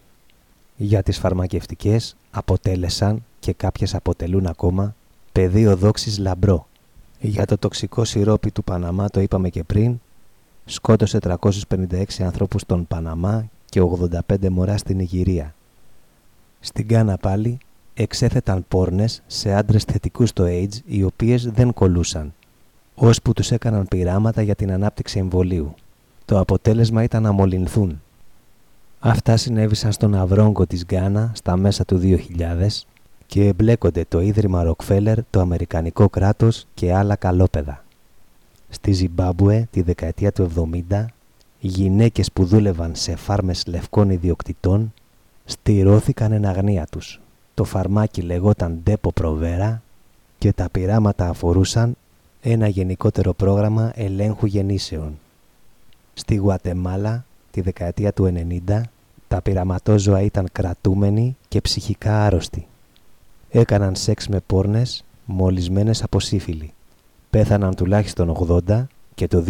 Για 0.80 1.02
τις 1.02 1.18
φαρμακευτικές 1.18 2.16
αποτέλεσαν 2.30 3.24
και 3.38 3.52
κάποιες 3.52 3.94
αποτελούν 3.94 4.46
ακόμα 4.46 4.94
πεδίο 5.32 5.76
δόξης 5.76 6.18
λαμπρό. 6.18 6.68
Για 7.20 7.46
το 7.46 7.58
τοξικό 7.58 8.04
σιρόπι 8.04 8.50
του 8.50 8.64
Παναμά 8.64 9.08
το 9.08 9.20
είπαμε 9.20 9.48
και 9.48 9.64
πριν, 9.64 10.00
σκότωσε 10.64 11.18
356 11.22 12.04
ανθρώπους 12.18 12.60
στον 12.60 12.86
Παναμά 12.86 13.48
και 13.64 13.80
85 14.28 14.48
μωρά 14.48 14.76
στην 14.76 14.98
Ιγυρία. 14.98 15.54
Στην 16.60 16.88
Κάνα 16.88 17.16
πάλι 17.16 17.58
εξέθεταν 17.94 18.64
πόρνες 18.68 19.22
σε 19.26 19.54
άντρες 19.54 19.84
θετικούς 19.84 20.28
στο 20.28 20.44
AIDS 20.46 20.74
οι 20.86 21.02
οποίες 21.02 21.50
δεν 21.50 21.72
κολούσαν, 21.72 22.34
ώσπου 22.94 23.32
τους 23.32 23.50
έκαναν 23.50 23.88
πειράματα 23.88 24.42
για 24.42 24.54
την 24.54 24.72
ανάπτυξη 24.72 25.18
εμβολίου. 25.18 25.74
Το 26.24 26.38
αποτέλεσμα 26.38 27.02
ήταν 27.02 27.22
να 27.22 27.32
μολυνθούν. 27.32 28.02
Αυτά 29.00 29.36
συνέβησαν 29.36 29.92
στον 29.92 30.14
Αυρόγκο 30.14 30.66
της 30.66 30.84
Γκάνα 30.84 31.32
στα 31.34 31.56
μέσα 31.56 31.84
του 31.84 32.00
2000 32.02 32.66
και 33.26 33.46
εμπλέκονται 33.46 34.04
το 34.08 34.20
Ίδρυμα 34.20 34.62
Ροκφέλερ, 34.62 35.18
το 35.30 35.40
Αμερικανικό 35.40 36.08
κράτος 36.08 36.66
και 36.74 36.94
άλλα 36.94 37.16
καλόπεδα. 37.16 37.84
Στη 38.68 38.92
Ζιμπάμπουε 38.92 39.68
τη 39.70 39.82
δεκαετία 39.82 40.32
του 40.32 40.70
70, 40.90 41.04
γυναίκες 41.60 42.32
που 42.32 42.44
δούλευαν 42.44 42.94
σε 42.94 43.16
φάρμες 43.16 43.66
λευκών 43.66 44.10
ιδιοκτητών 44.10 44.92
στηρώθηκαν 45.44 46.32
εν 46.32 46.46
αγνία 46.46 46.86
τους. 46.90 47.20
Το 47.54 47.64
φαρμάκι 47.64 48.22
λεγόταν 48.22 48.82
Depo 48.86 49.10
Provera 49.20 49.78
και 50.38 50.52
τα 50.52 50.68
πειράματα 50.70 51.28
αφορούσαν 51.28 51.96
ένα 52.40 52.68
γενικότερο 52.68 53.32
πρόγραμμα 53.32 53.92
ελέγχου 53.94 54.46
γεννήσεων. 54.46 55.18
Στη 56.14 56.34
Γουατεμάλα 56.34 57.24
τη 57.50 57.60
δεκαετία 57.60 58.12
του 58.12 58.32
90 58.66 58.80
τα 59.28 59.42
πειραματόζωα 59.42 60.20
ήταν 60.20 60.48
κρατούμενοι 60.52 61.36
και 61.48 61.60
ψυχικά 61.60 62.24
άρρωστοι. 62.24 62.66
Έκαναν 63.50 63.94
σεξ 63.94 64.28
με 64.28 64.40
πόρνες 64.46 65.04
μολυσμένες 65.24 66.02
από 66.02 66.20
σύφυλλη. 66.20 66.72
Πέθαναν 67.30 67.74
τουλάχιστον 67.74 68.62
80 68.68 68.86
και 69.14 69.28
το 69.28 69.44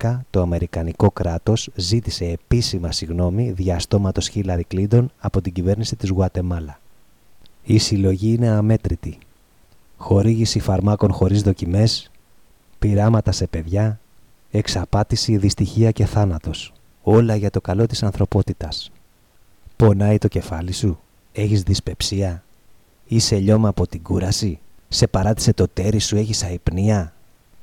2010 0.00 0.20
το 0.30 0.40
Αμερικανικό 0.40 1.10
κράτος 1.10 1.70
ζήτησε 1.74 2.24
επίσημα 2.24 2.92
συγνώμη 2.92 3.50
διαστόματος 3.50 4.28
Χίλαρη 4.28 4.64
Κλίντον 4.64 5.10
από 5.18 5.40
την 5.40 5.52
κυβέρνηση 5.52 5.96
της 5.96 6.10
Γουατεμάλα. 6.10 6.78
Η 7.62 7.78
συλλογή 7.78 8.32
είναι 8.32 8.48
αμέτρητη. 8.48 9.18
Χορήγηση 9.96 10.60
φαρμάκων 10.60 11.12
χωρίς 11.12 11.42
δοκιμές, 11.42 12.10
πειράματα 12.78 13.32
σε 13.32 13.46
παιδιά, 13.46 14.00
εξαπάτηση, 14.50 15.36
δυστυχία 15.36 15.90
και 15.90 16.04
θάνατος. 16.04 16.73
Όλα 17.06 17.36
για 17.36 17.50
το 17.50 17.60
καλό 17.60 17.86
της 17.86 18.02
ανθρωπότητας. 18.02 18.90
Πονάει 19.76 20.18
το 20.18 20.28
κεφάλι 20.28 20.72
σου, 20.72 20.98
έχεις 21.32 21.62
δυσπεψία, 21.62 22.44
είσαι 23.06 23.38
λιώμα 23.38 23.68
από 23.68 23.86
την 23.86 24.02
κούραση, 24.02 24.58
σε 24.88 25.06
παράτησε 25.06 25.52
το 25.52 25.68
τέρι 25.68 25.98
σου, 25.98 26.16
έχεις 26.16 26.42
αϊπνία. 26.42 27.12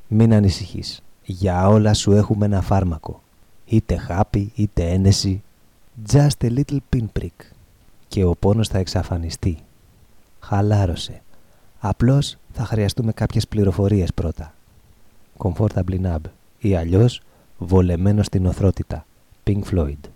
Μην 0.07 0.33
ανησυχείς, 0.33 1.03
για 1.23 1.67
όλα 1.67 1.93
σου 1.93 2.11
έχουμε 2.11 2.45
ένα 2.45 2.61
φάρμακο. 2.61 3.21
Είτε 3.65 3.97
χάπι, 3.97 4.51
είτε 4.55 4.89
ένεση. 4.89 5.43
Just 6.11 6.27
a 6.41 6.49
little 6.57 6.77
pinprick. 6.95 7.45
Και 8.07 8.23
ο 8.23 8.35
πόνος 8.35 8.67
θα 8.67 8.77
εξαφανιστεί. 8.77 9.57
Χαλάρωσε. 10.39 11.21
Απλώς 11.79 12.37
θα 12.53 12.65
χρειαστούμε 12.65 13.11
κάποιες 13.11 13.47
πληροφορίες 13.47 14.13
πρώτα. 14.13 14.53
Comfortably 15.37 16.01
Nab 16.03 16.19
ή 16.59 16.75
αλλιώς 16.75 17.21
βολεμένο 17.57 18.23
στην 18.23 18.45
οθρότητα. 18.45 19.05
Pink 19.43 19.65
Floyd. 19.65 20.10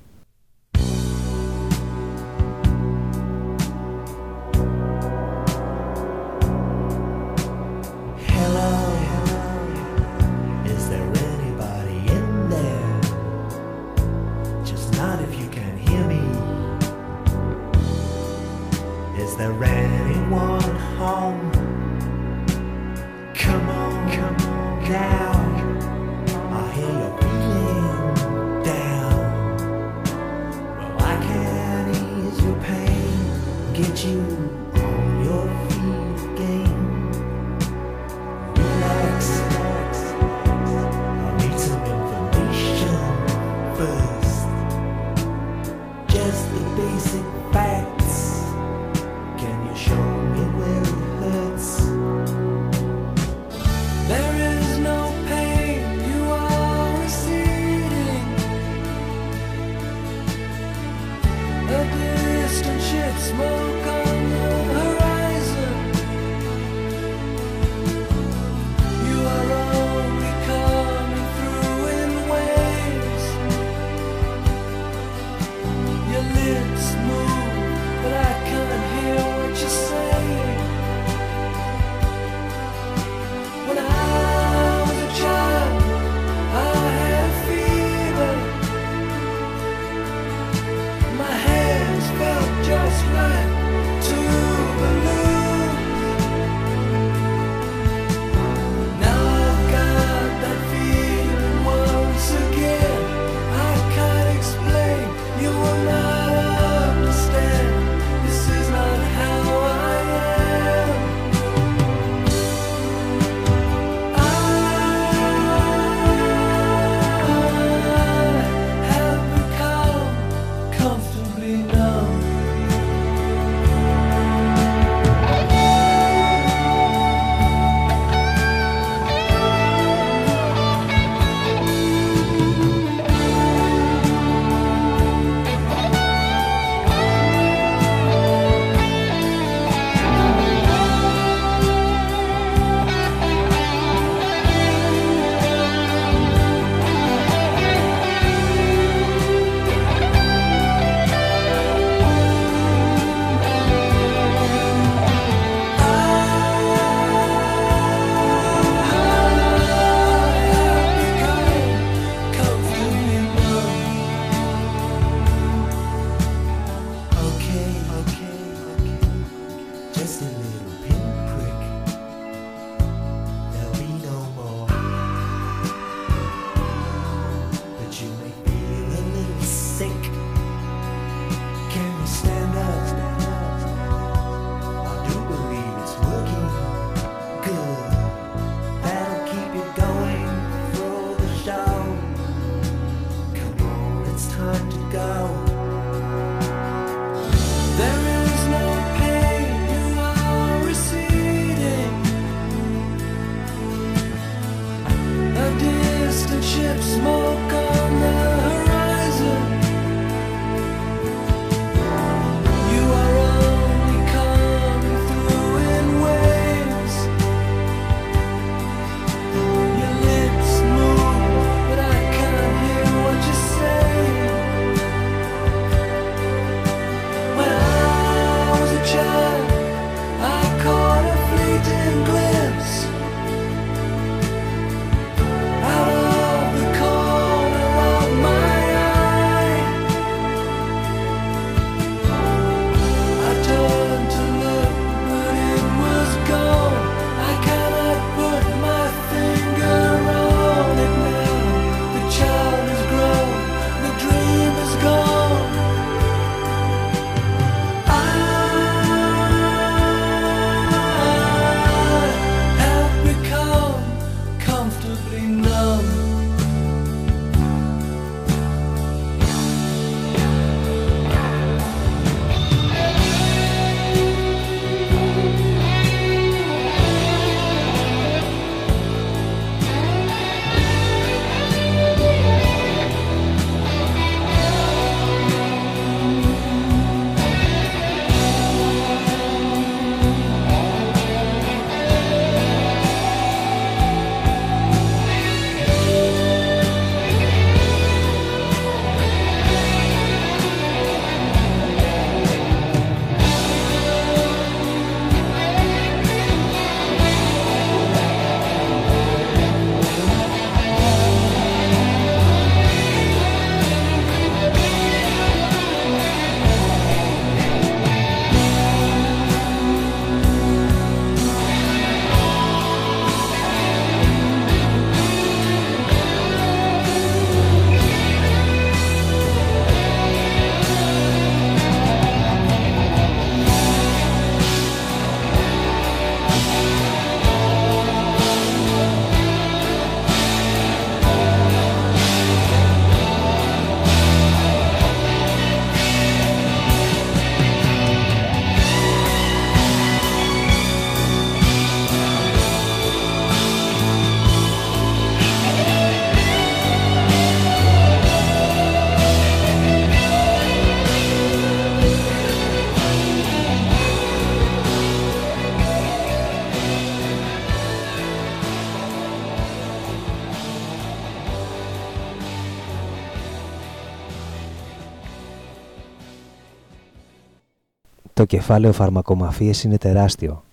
Το 378.26 378.36
κεφάλαιο 378.36 378.73
φαρμακομαφίες 378.73 379.63
είναι 379.63 379.78
τεράστιο. 379.78 380.43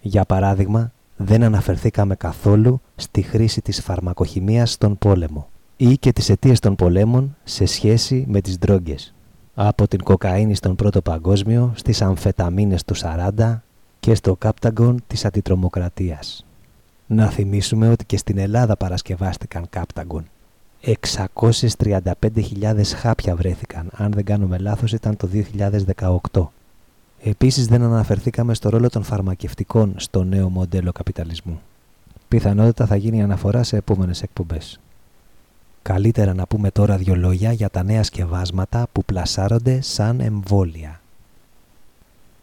Για 0.00 0.24
παράδειγμα, 0.24 0.92
δεν 1.16 1.42
αναφερθήκαμε 1.42 2.14
καθόλου 2.14 2.80
στη 2.96 3.22
χρήση 3.22 3.60
της 3.60 3.80
φαρμακοχημίας 3.80 4.72
στον 4.72 4.98
πόλεμο 4.98 5.48
ή 5.76 5.98
και 5.98 6.12
τις 6.12 6.28
αιτίες 6.28 6.58
των 6.58 6.74
πολέμων 6.74 7.36
σε 7.44 7.66
σχέση 7.66 8.24
με 8.28 8.40
τις 8.40 8.58
ντρόγκες. 8.58 9.14
Από 9.54 9.88
την 9.88 10.02
κοκαίνη 10.02 10.54
στον 10.54 10.76
Πρώτο 10.76 11.02
Παγκόσμιο, 11.02 11.72
στις 11.76 12.02
αμφεταμίνες 12.02 12.84
του 12.84 12.94
40 12.94 13.62
και 14.00 14.14
στο 14.14 14.36
κάπταγκον 14.36 15.02
της 15.06 15.24
αντιτρομοκρατίας. 15.24 16.44
Να 17.06 17.26
θυμίσουμε 17.26 17.88
ότι 17.88 18.04
και 18.04 18.16
στην 18.16 18.38
Ελλάδα 18.38 18.76
παρασκευάστηκαν 18.76 19.66
κάπταγκον. 19.70 20.24
635.000 20.82 22.94
χάπια 22.96 23.36
βρέθηκαν, 23.36 23.90
αν 23.92 24.12
δεν 24.12 24.24
κάνουμε 24.24 24.58
λάθος 24.58 24.92
ήταν 24.92 25.16
το 25.16 25.28
2018. 26.32 26.52
Επίσης 27.24 27.66
δεν 27.66 27.82
αναφερθήκαμε 27.82 28.54
στο 28.54 28.68
ρόλο 28.68 28.88
των 28.88 29.02
φαρμακευτικών 29.02 29.94
στο 29.96 30.24
νέο 30.24 30.48
μοντέλο 30.48 30.92
καπιταλισμού. 30.92 31.60
Πιθανότητα 32.28 32.86
θα 32.86 32.96
γίνει 32.96 33.22
αναφορά 33.22 33.62
σε 33.62 33.76
επόμενες 33.76 34.22
εκπομπές. 34.22 34.80
Καλύτερα 35.82 36.34
να 36.34 36.46
πούμε 36.46 36.70
τώρα 36.70 36.96
δύο 36.96 37.14
λόγια 37.14 37.52
για 37.52 37.70
τα 37.70 37.82
νέα 37.82 38.02
σκευάσματα 38.02 38.86
που 38.92 39.04
πλασάρονται 39.04 39.80
σαν 39.80 40.20
εμβόλια. 40.20 41.00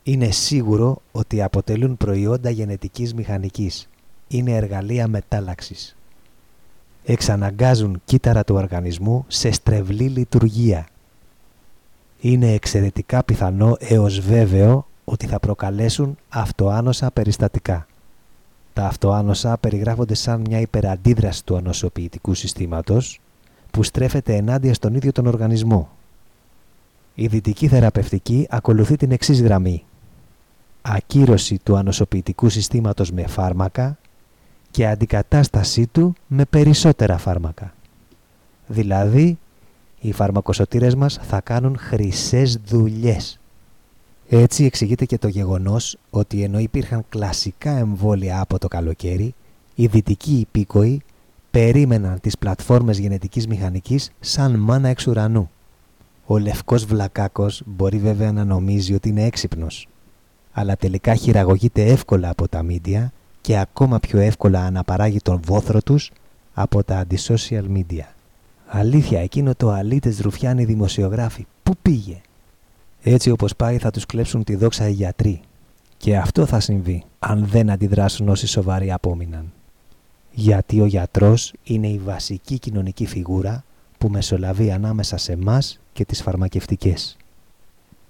Είναι 0.04 0.32
σίγουρο 0.32 1.02
ότι 1.12 1.42
αποτελούν 1.42 1.98
προϊόντα 1.98 2.50
γενετικής 2.50 3.14
μηχανικής. 3.14 3.90
Είναι 4.28 4.52
εργαλεία 4.52 5.08
μετάλλαξης. 5.08 5.96
Εξαναγκάζουν 7.04 8.02
κύτταρα 8.06 8.44
του 8.44 8.56
οργανισμού 8.56 9.26
σε 9.28 9.52
στρεβλή 9.52 10.08
λειτουργία 10.08 10.88
είναι 12.20 12.54
εξαιρετικά 12.54 13.24
πιθανό 13.24 13.76
έως 13.80 14.20
βέβαιο 14.20 14.88
ότι 15.04 15.28
θα 15.28 15.40
προκαλέσουν 15.40 16.18
αυτοάνοσα 16.30 17.12
περιστατικά. 17.12 17.88
Τα 18.74 18.86
αυτοάνοσα 18.86 19.58
περιγράφονται 19.58 20.14
σαν 20.14 20.42
μια 20.42 20.60
υπεραντίδραση 20.60 21.46
του 21.46 21.56
ανοσοποιητικού 21.56 22.34
συστήματος 22.34 23.20
που 23.72 23.84
στρέφεται 23.84 24.36
ενάντια 24.36 24.74
στον 24.74 24.96
ίδιο 24.96 25.12
τον 25.12 25.28
οργανισμό. 25.28 25.90
Η 27.16 27.28
δυτική 27.28 27.68
θεραπευτική 27.68 28.48
ακολουθεί 28.50 28.96
την 28.96 29.12
εξής 29.12 29.42
γραμμή. 29.42 29.84
Ακύρωση 30.82 31.60
του 31.64 31.76
ανοσοποιητικού 31.76 32.50
συστήματος 32.50 33.12
με 33.12 33.28
φάρμακα 33.28 33.98
και 34.72 34.88
αντικατάστασή 34.88 35.88
του 35.88 36.14
με 36.28 36.46
περισσότερα 36.46 37.18
φάρμακα. 37.18 37.74
Δηλαδή 38.68 39.38
οι 40.00 40.12
φαρμακοσωτήρες 40.12 40.96
μας 40.96 41.20
θα 41.22 41.42
κάνουν 41.42 41.78
χρυσές 41.78 42.58
δουλειές. 42.66 43.40
Έτσι 44.30 44.66
εξηγείται 44.66 45.06
και 45.06 45.18
το 45.18 45.28
γεγονός 45.28 45.98
ότι 46.10 46.44
ενώ 46.44 46.60
υπήρχαν 46.60 47.06
κλασικά 47.10 47.78
εμβόλια 47.78 48.42
από 48.42 48.60
το 48.60 48.68
καλοκαίρι, 48.68 49.34
οι 49.76 49.86
δυτικοί 49.86 50.34
υπήκοοι 50.40 51.02
περίμεναν 51.52 52.20
τις 52.20 52.38
πλατφόρμες 52.38 53.00
γενετικής 53.00 53.48
μηχανικής 53.48 54.12
σαν 54.20 54.56
μάνα 54.56 54.90
εξ 54.90 55.08
ουρανού. 55.08 55.50
Ο 56.26 56.38
λευκός 56.38 56.86
βλακάκος 56.86 57.62
μπορεί 57.66 57.98
βέβαια 57.98 58.32
να 58.32 58.46
νομίζει 58.46 58.94
ότι 58.94 59.10
είναι 59.10 59.24
έξυπνος, 59.24 59.88
αλλά 60.52 60.76
τελικά 60.76 61.16
χειραγωγείται 61.16 61.86
εύκολα 61.86 62.30
από 62.30 62.48
τα 62.48 62.64
μίντια 62.64 63.12
και 63.42 63.58
ακόμα 63.58 64.00
πιο 64.00 64.20
εύκολα 64.20 64.66
αναπαράγει 64.66 65.20
τον 65.20 65.42
βόθρο 65.46 65.82
τους 65.82 66.12
από 66.54 66.84
τα 66.84 67.06
αντισocial 67.06 67.64
media. 67.78 68.19
Αλήθεια, 68.72 69.20
εκείνο 69.20 69.56
το 69.56 69.72
αλήτες 69.72 70.20
ρουφιάνι 70.20 70.66
δημοσιογράφοι, 70.66 71.48
πού 71.64 71.74
πήγε; 71.82 72.22
Έτσι 73.02 73.30
όπως 73.30 73.56
πάει 73.56 73.78
θα 73.78 73.92
τους 73.92 74.06
κλέψουν 74.06 74.44
τη 74.44 74.56
δόξα 74.56 74.88
οι 74.88 74.92
γιατροί. 74.92 75.42
Και 75.98 76.18
αυτό 76.18 76.46
θα 76.46 76.60
συμβεί 76.60 77.04
αν 77.20 77.46
δεν 77.46 77.70
αντιδράσουν 77.70 78.30
όσοι 78.30 78.48
σοβαροί 78.48 78.92
απόμειναν. 78.92 79.52
Γιατί 80.32 80.82
ο 80.82 80.86
γιατρός 80.86 81.54
είναι 81.64 81.88
η 81.88 81.98
βασική 81.98 82.60
κοινωνική 82.60 83.06
φιγούρα 83.06 83.64
που 83.98 84.10
μεσολαβεί 84.10 84.72
ανάμεσα 84.72 85.18
σε 85.18 85.32
εμάς 85.32 85.80
και 85.94 86.06
τις 86.06 86.22
φαρμακευτικές. 86.22 87.18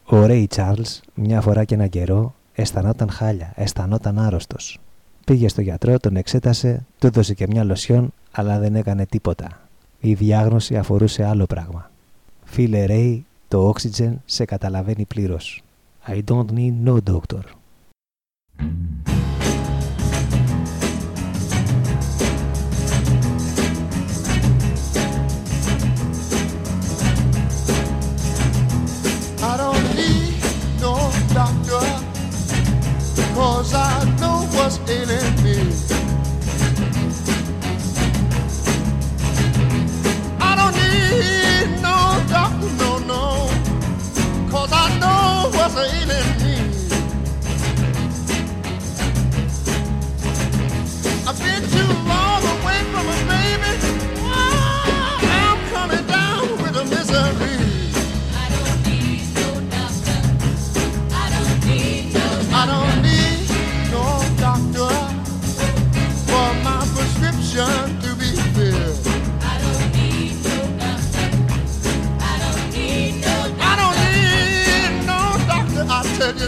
Ο 0.06 0.26
Ρέι 0.26 0.48
Τσάρλς 0.48 1.02
μια 1.14 1.42
φορά 1.42 1.64
και 1.64 1.74
ένα 1.74 1.88
καιρό 1.88 2.34
αισθανόταν 2.54 3.10
χάλια, 3.10 3.54
αισθανόταν 3.56 4.20
άρρωστος. 4.20 4.80
Πήγε 5.26 5.48
στο 5.48 5.62
γιατρό, 5.62 6.00
τον 6.00 6.16
εξέτασε, 6.16 6.86
του 7.00 7.08
έδωσε 7.08 7.34
και 7.34 7.48
μια 7.48 7.64
λοσιόν, 7.64 8.14
αλλά 8.32 8.60
δεν 8.60 8.76
έκανε 8.76 9.06
τίποτα. 9.06 9.69
Η 10.00 10.14
διάγνωση 10.14 10.78
αφορούσε 10.78 11.24
άλλο 11.26 11.46
πράγμα. 11.46 11.92
Φίλε 12.44 12.86
Ρέι, 12.86 13.26
το 13.48 13.74
oxygen 13.74 14.14
σε 14.26 14.46
καταλαβαίνει 14.46 15.06
πλήρως. 15.06 15.64
I 16.08 16.22
don't 16.28 16.46
need 16.56 16.74
no 16.86 16.98
doctor. 17.12 17.44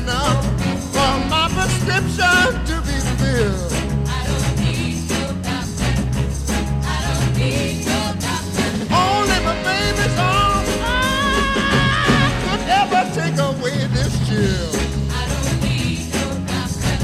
for 0.05 1.13
my 1.29 1.47
prescription 1.53 2.65
to 2.65 2.75
be 2.87 2.97
filled. 3.19 3.73
I 4.07 4.25
don't 4.27 4.55
need 4.59 5.09
no 5.09 5.21
doctor. 5.45 5.93
I 6.83 6.97
don't 7.07 7.37
need 7.37 7.85
no 7.85 7.99
doctor. 8.25 8.69
Only 8.89 9.39
my 9.45 9.55
baby's 9.63 10.15
could 12.43 12.63
ever 12.81 13.03
take 13.13 13.37
away 13.37 13.77
this 13.95 14.13
chill. 14.27 14.71
I 15.11 15.23
don't 15.31 15.55
need 15.61 16.13
no 16.13 16.25
doctor. 16.49 16.97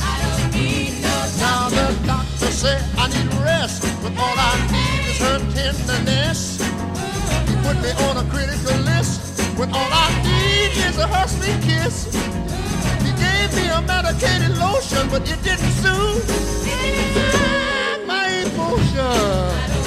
I 0.00 0.14
don't 0.22 0.54
need 0.54 0.92
no. 1.02 1.16
Now 1.40 1.68
the 1.68 1.86
doctor 2.06 2.50
I 2.98 3.08
need 3.08 3.30
rest, 3.42 3.82
but 4.02 4.12
all 4.18 4.38
I 4.38 4.54
need 4.72 5.02
is 5.10 5.18
her 5.18 5.38
tenderness. 5.54 6.58
Put 7.64 7.76
me 7.82 7.90
on 8.06 8.16
a 8.18 8.24
critical 8.30 8.83
when 9.64 9.74
all 9.74 9.88
I 9.90 10.10
need 10.22 10.76
is 10.84 10.98
a 10.98 11.28
sweet 11.28 11.60
kiss. 11.62 12.12
He 13.04 13.12
gave 13.12 13.54
me 13.56 13.68
a 13.68 13.80
medicated 13.82 14.56
lotion, 14.58 15.08
but 15.08 15.22
it 15.30 15.42
didn't 15.42 15.72
soothe 15.82 16.28
my 18.06 18.26
emotion. 18.44 19.83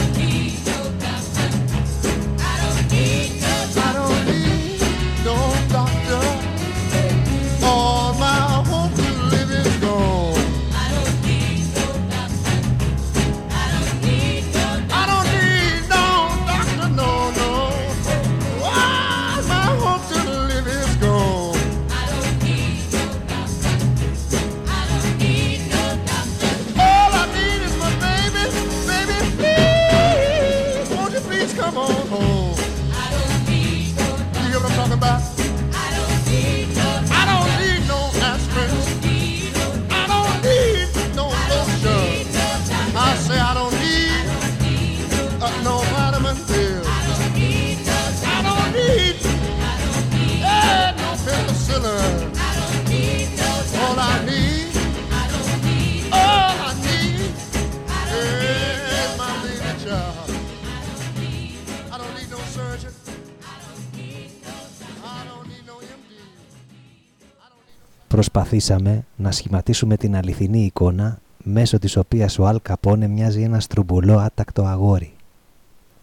Προσπαθήσαμε 68.07 69.05
να 69.15 69.31
σχηματίσουμε 69.31 69.97
την 69.97 70.15
αληθινή 70.15 70.65
εικόνα 70.65 71.19
μέσω 71.43 71.79
της 71.79 71.97
οποίας 71.97 72.39
ο 72.39 72.45
Αλ 72.45 72.59
Καπόνε 72.61 73.07
μοιάζει 73.07 73.41
ένα 73.41 73.59
στρουμπουλό 73.59 74.17
άτακτο 74.17 74.63
αγόρι. 74.63 75.13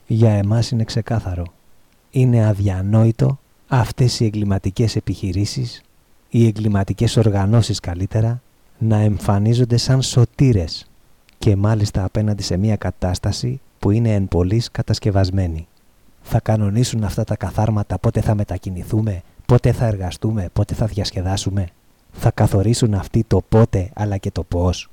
Για 0.07 0.31
εμάς 0.31 0.71
είναι 0.71 0.85
ξεκάθαρο. 0.85 1.45
Είναι 2.11 2.47
αδιανόητο 2.47 3.39
αυτές 3.69 4.21
οι 4.21 4.25
εγκληματικές 4.25 4.97
επιχειρήσεις, 4.97 5.83
οι 6.29 6.47
εγκληματικές 6.47 7.17
οργανώσεις 7.17 7.81
καλύτερα, 7.81 8.43
να 8.79 8.97
εμφανίζονται 8.97 9.77
σαν 9.77 10.03
σωτήρες 10.03 10.91
και 11.39 11.57
μάλιστα 11.57 12.05
απέναντι 12.05 12.43
σε 12.43 12.57
μια 12.57 12.77
κατάσταση 12.77 13.61
που 13.79 13.91
είναι 13.91 14.15
εν 14.15 14.29
πολλής 14.29 14.71
κατασκευασμένη. 14.71 15.67
Θα 16.23 16.41
κανονίσουν 16.41 17.05
αυτά 17.05 17.25
τα 17.25 17.37
καθάρματα 17.37 17.99
πότε 17.99 18.21
θα 18.21 18.35
μετακινηθούμε, 18.35 19.23
πότε 19.47 19.73
θα 19.73 19.87
εργαστούμε, 19.87 20.49
πότε 20.53 20.75
θα 20.75 20.87
διασκεδάσουμε. 20.87 21.67
Θα 22.15 22.31
καθορίσουν 22.31 22.95
αυτοί 22.95 23.25
το 23.27 23.43
πότε 23.49 23.91
αλλά 23.95 24.17
και 24.17 24.31
το 24.31 24.43
πώς. 24.43 24.89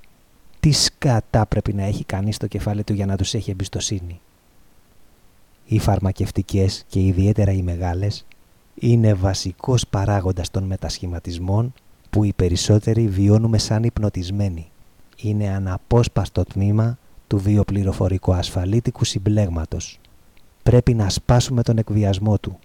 Τι 0.59 0.71
σκατά 0.71 1.45
πρέπει 1.45 1.73
να 1.73 1.83
έχει 1.83 2.03
κανείς 2.03 2.35
στο 2.35 2.47
κεφάλι 2.47 2.83
του 2.83 2.93
για 2.93 3.05
να 3.05 3.15
τους 3.15 3.33
έχει 3.33 3.51
εμπιστοσύνη. 3.51 4.21
Οι 5.65 5.79
φαρμακευτικές 5.79 6.83
και 6.87 6.99
ιδιαίτερα 6.99 7.51
οι 7.51 7.61
μεγάλες 7.61 8.25
είναι 8.75 9.13
βασικός 9.13 9.87
παράγοντας 9.87 10.51
των 10.51 10.63
μετασχηματισμών 10.63 11.73
που 12.09 12.23
οι 12.23 12.33
περισσότεροι 12.33 13.07
βιώνουμε 13.07 13.57
σαν 13.57 13.83
υπνοτισμένοι. 13.83 14.71
Είναι 15.17 15.49
αναπόσπαστο 15.49 16.43
τμήμα 16.43 16.97
του 17.27 17.37
βιοπληροφορικού 17.39 18.33
ασφαλίτικου 18.33 19.05
συμπλέγματος. 19.05 19.99
Πρέπει 20.63 20.93
να 20.93 21.09
σπάσουμε 21.09 21.63
τον 21.63 21.77
εκβιασμό 21.77 22.37
του. 22.37 22.59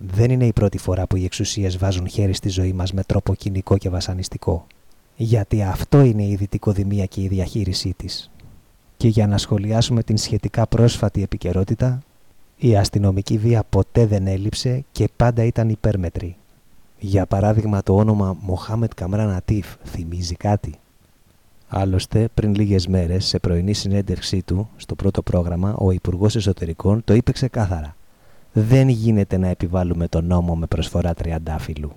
Δεν 0.00 0.30
είναι 0.30 0.46
η 0.46 0.52
πρώτη 0.52 0.78
φορά 0.78 1.06
που 1.06 1.16
οι 1.16 1.24
εξουσίες 1.24 1.78
βάζουν 1.78 2.08
χέρι 2.08 2.32
στη 2.32 2.48
ζωή 2.48 2.72
μας 2.72 2.92
με 2.92 3.02
τρόπο 3.02 3.34
κοινικό 3.34 3.78
και 3.78 3.88
βασανιστικό. 3.88 4.66
Γιατί 5.16 5.62
αυτό 5.62 6.00
είναι 6.00 6.24
η 6.24 6.36
δυτικοδημία 6.36 7.06
και 7.06 7.20
η 7.20 7.28
διαχείρισή 7.28 7.94
της. 7.96 8.30
Και 8.96 9.08
για 9.08 9.26
να 9.26 9.38
σχολιάσουμε 9.38 10.02
την 10.02 10.16
σχετικά 10.16 10.66
πρόσφατη 10.66 11.22
επικαιρότητα, 11.22 12.02
η 12.56 12.76
αστυνομική 12.76 13.38
βία 13.38 13.62
ποτέ 13.70 14.06
δεν 14.06 14.26
έλειψε 14.26 14.84
και 14.92 15.08
πάντα 15.16 15.44
ήταν 15.44 15.68
υπέρμετρη. 15.68 16.36
Για 16.98 17.26
παράδειγμα 17.26 17.82
το 17.82 17.94
όνομα 17.96 18.36
Μοχάμετ 18.40 18.90
Καμράν 18.94 19.30
Ατίφ 19.30 19.74
θυμίζει 19.84 20.34
κάτι. 20.34 20.74
Άλλωστε, 21.68 22.28
πριν 22.34 22.54
λίγες 22.54 22.86
μέρες, 22.86 23.26
σε 23.26 23.38
πρωινή 23.38 23.72
συνέντευξή 23.72 24.42
του, 24.42 24.68
στο 24.76 24.94
πρώτο 24.94 25.22
πρόγραμμα, 25.22 25.74
ο 25.74 25.90
Υπουργός 25.90 26.36
Εσωτερικών 26.36 27.04
το 27.04 27.14
είπε 27.14 27.32
ξεκάθαρα. 27.32 27.96
Δεν 28.58 28.88
γίνεται 28.88 29.36
να 29.36 29.48
επιβάλλουμε 29.48 30.08
τον 30.08 30.24
νόμο 30.26 30.56
με 30.56 30.66
προσφορά 30.66 31.14
τριαντάφυλλου. 31.14 31.92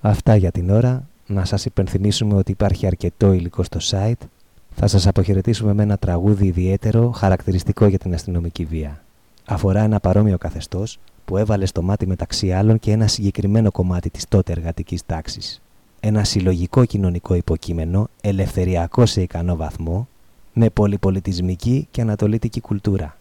Αυτά 0.00 0.36
για 0.36 0.50
την 0.50 0.70
ώρα. 0.70 1.08
Να 1.26 1.44
σας 1.44 1.64
υπενθυμίσουμε 1.64 2.34
ότι 2.34 2.50
υπάρχει 2.50 2.86
αρκετό 2.86 3.32
υλικό 3.32 3.62
στο 3.62 3.78
site. 3.82 4.26
Θα 4.74 4.86
σας 4.86 5.06
αποχαιρετήσουμε 5.06 5.72
με 5.72 5.82
ένα 5.82 5.96
τραγούδι 5.96 6.46
ιδιαίτερο, 6.46 7.10
χαρακτηριστικό 7.10 7.86
για 7.86 7.98
την 7.98 8.14
αστυνομική 8.14 8.64
βία. 8.64 9.02
Αφορά 9.46 9.80
ένα 9.80 10.00
παρόμοιο 10.00 10.38
καθεστώς 10.38 10.98
που 11.24 11.36
έβαλε 11.36 11.66
στο 11.66 11.82
μάτι 11.82 12.06
μεταξύ 12.06 12.52
άλλων 12.52 12.78
και 12.78 12.92
ένα 12.92 13.06
συγκεκριμένο 13.06 13.70
κομμάτι 13.70 14.10
της 14.10 14.28
τότε 14.28 14.52
εργατικής 14.52 15.06
τάξης. 15.06 15.62
Ένα 16.00 16.24
συλλογικό 16.24 16.84
κοινωνικό 16.84 17.34
υποκείμενο, 17.34 18.08
ελευθεριακό 18.20 19.06
σε 19.06 19.22
ικανό 19.22 19.56
βαθμό, 19.56 20.08
με 20.52 20.70
πολυπολιτισμική 20.70 21.88
και 21.90 22.00
ανατολίτικη 22.00 22.60
κουλτούρα. 22.60 23.16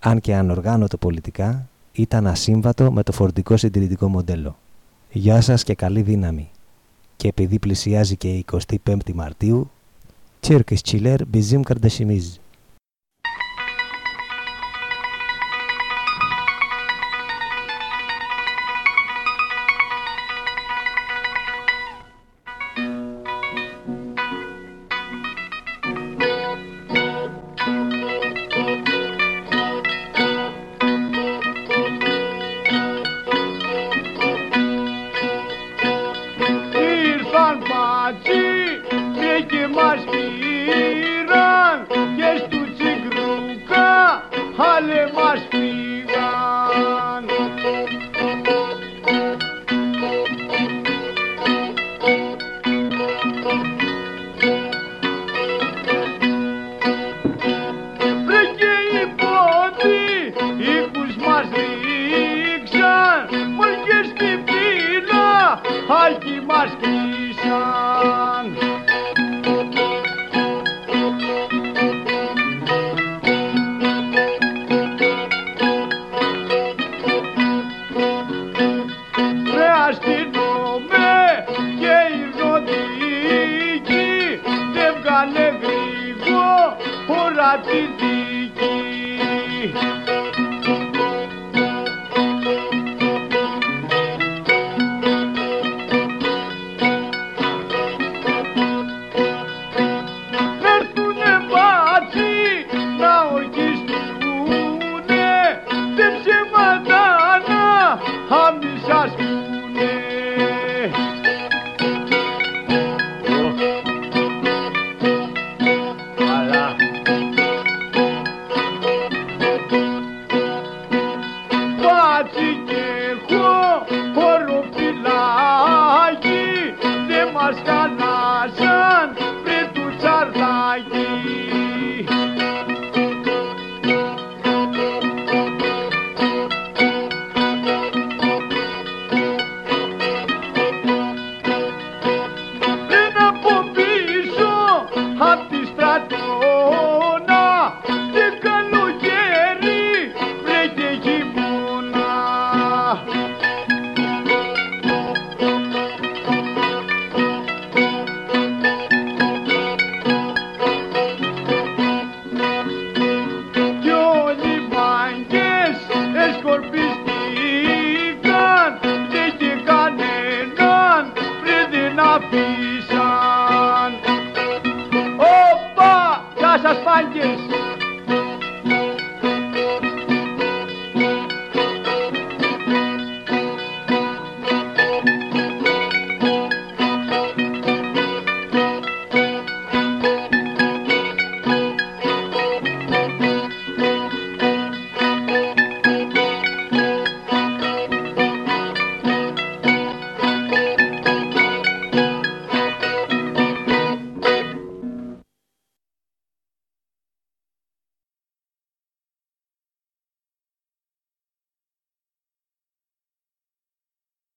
Αν 0.00 0.20
και 0.20 0.34
ανοργάνωτο 0.34 0.96
πολιτικά, 0.96 1.68
ήταν 1.92 2.26
ασύμβατο 2.26 2.92
με 2.92 3.02
το 3.02 3.12
φορτικό 3.12 3.56
συντηρητικό 3.56 4.08
μοντέλο. 4.08 4.56
Γεια 5.10 5.40
σας 5.40 5.64
και 5.64 5.74
καλή 5.74 6.02
δύναμη. 6.02 6.50
Και 7.16 7.28
επειδή 7.28 7.58
πλησιάζει 7.58 8.16
και 8.16 8.28
η 8.28 8.44
25η 8.52 9.12
Μαρτίου, 9.14 9.70
Τσίρκης 10.40 10.82
Τσιλέρ 10.82 11.26
Μπιζίμ 11.26 11.60
Καρντασιμίζ. 11.60 12.26